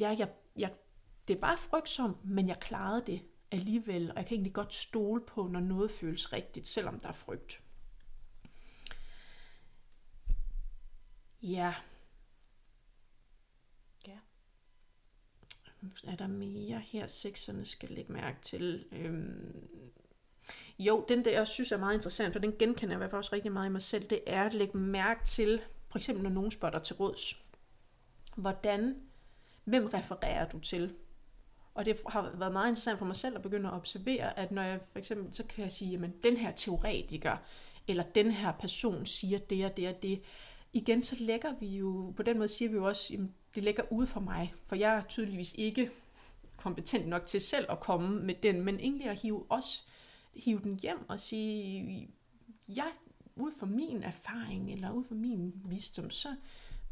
[0.00, 0.72] ja, jeg, jeg,
[1.28, 5.20] det er bare frygtsomt, men jeg klarede det alligevel, og jeg kan egentlig godt stole
[5.20, 7.60] på, når noget føles rigtigt, selvom der er frygt.
[11.42, 11.74] Ja,
[16.06, 18.84] er der mere her, sekserne skal lægge mærke til.
[18.92, 19.68] Øhm,
[20.78, 23.18] jo, den der jeg synes er meget interessant, for den genkender jeg i hvert fald
[23.18, 26.30] også rigtig meget i mig selv, det er at lægge mærke til, for eksempel når
[26.30, 27.44] nogen spørger dig til råds.
[28.36, 28.96] Hvordan,
[29.64, 30.94] hvem refererer du til?
[31.74, 34.62] Og det har været meget interessant for mig selv at begynde at observere, at når
[34.62, 37.36] jeg for eksempel, så kan jeg sige, jamen den her teoretiker,
[37.88, 40.22] eller den her person siger det og det og det.
[40.72, 43.82] Igen, så lægger vi jo, på den måde siger vi jo også, jamen, det ligger
[43.90, 45.90] ude for mig, for jeg er tydeligvis ikke
[46.56, 49.82] kompetent nok til selv at komme med den, men egentlig at hive, også
[50.34, 52.08] hive den hjem og sige,
[52.68, 52.92] jeg
[53.36, 56.36] ud fra min erfaring, eller ud fra min visdom, så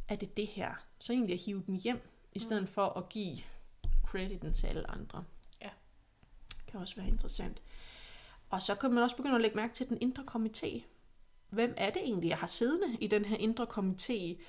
[0.08, 0.74] er det det her.
[0.98, 2.00] Så egentlig at hive den hjem,
[2.32, 2.66] i stedet mm.
[2.66, 3.36] for at give
[4.06, 5.24] crediten til alle andre.
[5.60, 5.70] Ja.
[6.48, 7.62] Det kan også være interessant.
[8.50, 10.82] Og så kan man også begynde at lægge mærke til den indre komité.
[11.48, 14.42] Hvem er det egentlig, jeg har siddende i den her indre komité?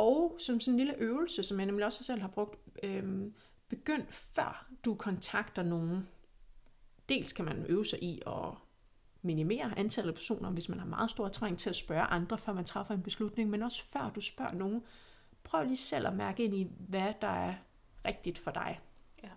[0.00, 3.34] Og som sådan en lille øvelse, som jeg nemlig også selv har brugt, øhm,
[3.68, 6.08] begynd før du kontakter nogen.
[7.08, 8.54] Dels kan man øve sig i at
[9.22, 12.52] minimere antallet af personer, hvis man har meget stor træng til at spørge andre, før
[12.52, 14.82] man træffer en beslutning, men også før du spørger nogen.
[15.42, 17.54] Prøv lige selv at mærke ind i, hvad der er
[18.04, 18.80] rigtigt for dig,
[19.22, 19.28] Ja.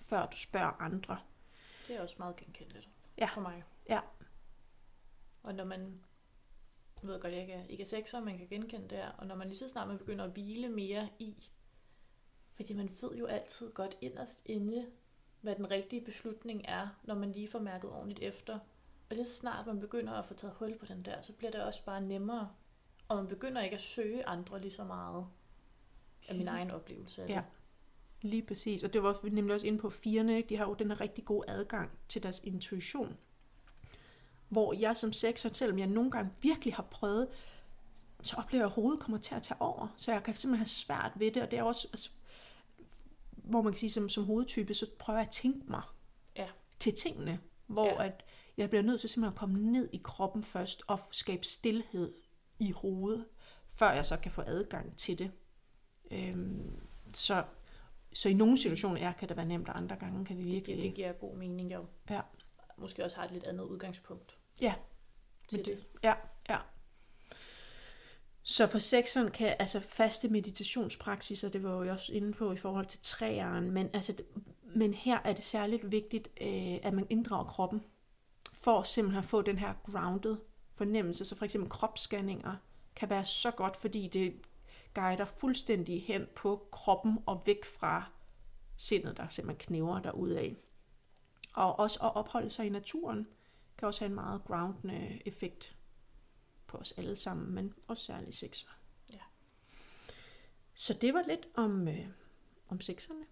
[0.00, 1.18] før du spørger andre.
[1.88, 2.88] Det er også meget genkendeligt
[3.18, 3.26] Ja.
[3.34, 3.64] for mig.
[3.88, 4.00] Ja.
[5.42, 6.00] Og når man
[7.04, 9.26] jeg ved godt, jeg ikke er, ikke er sexer, man kan genkende det her, og
[9.26, 11.48] når man lige så snart man begynder at hvile mere i,
[12.54, 14.86] fordi man ved jo altid godt inderst inde,
[15.40, 18.58] hvad den rigtige beslutning er, når man lige får mærket ordentligt efter.
[19.10, 21.50] Og lige så snart man begynder at få taget hul på den der, så bliver
[21.50, 22.50] det også bare nemmere.
[23.08, 25.26] Og man begynder ikke at søge andre lige så meget
[26.28, 27.34] af min egen oplevelse af det.
[27.34, 27.42] Ja.
[28.22, 28.84] Lige præcis.
[28.84, 30.42] Og det var nemlig også inde på firene.
[30.42, 33.16] De har jo den her rigtig gode adgang til deres intuition.
[34.48, 37.28] Hvor jeg som sexer, selvom jeg nogle gange virkelig har prøvet,
[38.22, 39.94] så oplever jeg, at hovedet kommer til at tage over.
[39.96, 41.42] Så jeg kan simpelthen have svært ved det.
[41.42, 42.10] Og det er også, altså,
[43.32, 45.82] hvor man kan sige, som, som hovedtype, så prøver jeg at tænke mig
[46.36, 46.46] Ja.
[46.78, 47.38] til tingene.
[47.66, 48.04] Hvor Ja.
[48.04, 48.24] at
[48.56, 52.14] jeg bliver nødt til simpelthen at komme ned i kroppen først og skabe stillhed
[52.58, 53.24] i hovedet,
[53.66, 55.30] før jeg så kan få adgang til det.
[56.10, 56.72] Øhm,
[57.14, 57.44] så,
[58.12, 60.76] så i nogle situationer er, kan det være nemt, og andre gange kan vi virkelig...
[60.76, 61.86] Det, det giver god mening, jo.
[62.10, 62.20] Ja.
[62.76, 64.38] Måske også har et lidt andet udgangspunkt.
[64.60, 64.74] Ja,
[65.48, 65.66] til det.
[65.66, 66.14] det, ja,
[66.48, 66.58] ja.
[68.42, 72.86] Så for sekseren kan altså faste meditationspraksiser, det var jo også inde på i forhold
[72.86, 74.14] til træeren, men, altså,
[74.62, 77.82] men her er det særligt vigtigt, øh, at man inddrager kroppen,
[78.52, 80.36] for simpelthen at få den her grounded
[80.74, 81.24] fornemmelse.
[81.24, 82.56] Så for eksempel kropsscanninger
[82.96, 84.34] kan være så godt, fordi det
[84.94, 88.04] guider fuldstændig hen på kroppen og væk fra
[88.76, 90.50] sindet, der simpelthen knæver derudad.
[91.54, 93.26] Og også at opholde sig i naturen
[93.78, 95.76] kan også have en meget groundende effekt
[96.66, 98.68] på os alle sammen, men også særligt sexer.
[99.12, 99.20] Ja.
[100.74, 102.08] Så det var lidt om, øh,
[102.68, 103.24] om sexerne.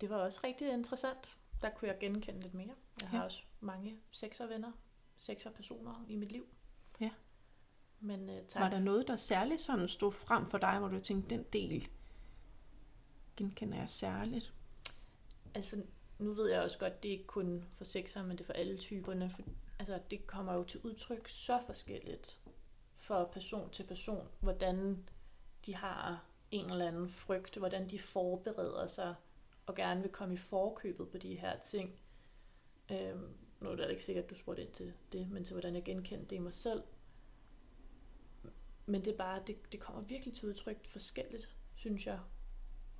[0.00, 1.36] Det var også rigtig interessant.
[1.62, 2.74] Der kunne jeg genkende lidt mere.
[3.00, 3.24] Jeg har Ja.
[3.24, 4.72] også mange sexervenner,
[5.16, 6.46] sexerpersoner i mit liv.
[7.00, 7.10] Ja.
[8.00, 8.62] Men uh, tak.
[8.62, 11.88] Var der noget, der særligt sådan stod frem for dig, hvor du tænkte, den del
[13.36, 14.52] genkender jeg særligt?
[15.54, 15.82] Altså,
[16.18, 18.52] nu ved jeg også godt, det er ikke kun for sexer, men det er for
[18.52, 19.30] alle typerne.
[19.30, 19.42] For,
[19.78, 22.40] altså, det kommer jo til udtryk så forskelligt
[22.96, 25.08] for person til person, hvordan
[25.66, 29.14] de har en eller anden frygt, hvordan de forbereder sig
[29.66, 31.94] og gerne vil komme i forkøbet på de her ting.
[32.92, 35.74] Øhm, nu er det ikke sikkert, at du spurgte ind til det, men til hvordan
[35.74, 36.82] jeg genkendte det i mig selv.
[38.86, 42.20] Men det er bare, det, det kommer virkelig til udtryk forskelligt, synes jeg,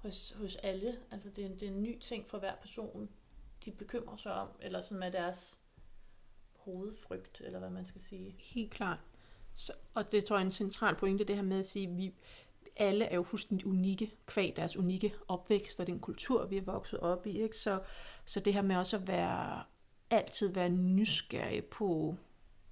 [0.04, 0.96] hos, hos alle.
[1.10, 3.08] Altså det, er en- det er en ny ting for hver person,
[3.64, 5.58] de bekymrer sig om, eller sådan med deres
[6.56, 8.34] hovedfrygt, eller hvad man skal sige.
[8.38, 8.98] Helt klart.
[9.54, 11.96] Så, og det tror jeg er en central pointe, det her med at sige, at
[11.96, 12.14] vi
[12.76, 17.00] alle er jo fuldstændig unikke, kvæg deres unikke opvækst og den kultur, vi er vokset
[17.00, 17.42] op i.
[17.42, 17.56] Ikke?
[17.56, 17.82] Så,
[18.24, 19.62] så det her med også at være,
[20.10, 22.16] altid være nysgerrig på,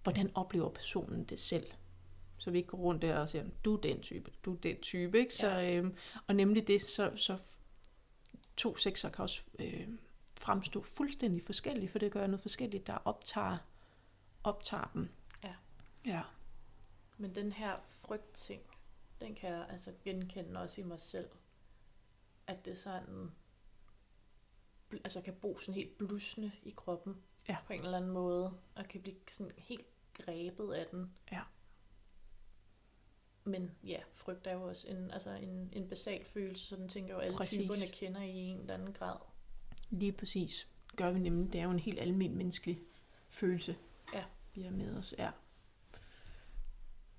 [0.02, 1.66] hvordan oplever personen det selv.
[2.42, 4.80] Så vi ikke går rundt der og siger, du er den type, du er den
[4.80, 5.18] type.
[5.18, 5.34] Ikke?
[5.34, 7.38] Så, øhm, og nemlig det, så, så
[8.56, 9.88] to sekser kan også øh,
[10.38, 13.56] fremstå fuldstændig forskellige, for det gør noget forskelligt, der optager,
[14.44, 15.08] optager dem.
[15.44, 15.54] Ja.
[16.04, 16.22] Ja.
[17.18, 18.62] Men den her frygt-ting,
[19.20, 21.28] den kan jeg altså genkende også i mig selv.
[22.46, 23.30] At det sådan,
[24.92, 27.22] altså kan bo sådan helt blusende i kroppen.
[27.48, 27.56] Ja.
[27.66, 28.58] På en eller anden måde.
[28.74, 31.12] Og kan blive sådan helt grebet af den.
[31.32, 31.42] Ja.
[33.44, 37.14] Men ja, frygt er jo også en, altså en, en basal følelse, så den tænker
[37.14, 37.58] jo alle Præcis.
[37.58, 39.16] typerne kender i en eller anden grad.
[39.90, 40.68] Lige præcis.
[40.96, 41.52] Gør vi nemlig.
[41.52, 42.80] Det er jo en helt almindelig menneskelig
[43.28, 43.76] følelse,
[44.14, 44.24] Ja.
[44.54, 45.14] vi har med os.
[45.18, 45.30] Ja.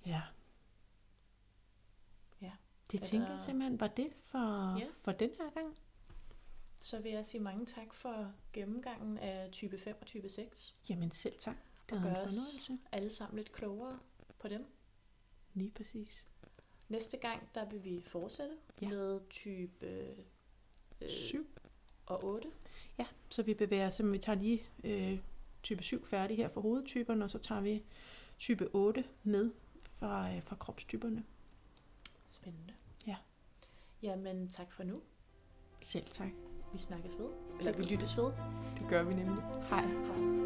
[0.05, 0.21] Ja.
[2.41, 2.51] Ja.
[2.91, 4.87] Det Er tænker der- jeg simpelthen var det for, Ja.
[4.93, 5.77] for den her gang.
[6.77, 10.73] Så vil jeg sige mange tak for gennemgangen af type 5 og type 6.
[10.89, 11.55] Jamen selv tak.
[11.89, 13.99] Det Og gør os alle sammen lidt klogere
[14.39, 14.65] på dem.
[15.53, 16.25] Lige præcis.
[16.89, 18.89] Næste gang, der vil vi fortsætte Ja.
[18.89, 19.85] med type
[21.01, 21.47] øh, 7.
[22.05, 22.51] og 8.
[22.97, 25.19] Ja, så vi bevæger os, vi tager lige øh,
[25.63, 27.83] type 7 færdig her for hovedtyperne, og så tager vi
[28.39, 29.51] type 8 med
[29.93, 31.23] fra, øh, fra kropstyperne.
[32.27, 32.73] Spændende.
[33.07, 33.15] Ja.
[34.03, 35.01] Jamen, tak for nu.
[35.81, 36.29] Selv tak.
[36.73, 37.29] Vi snakkes ved.
[37.59, 38.25] Eller vi lyttes ved.
[38.79, 39.43] Det gør vi nemlig.
[39.69, 39.85] Hej.
[39.87, 40.42] Hej.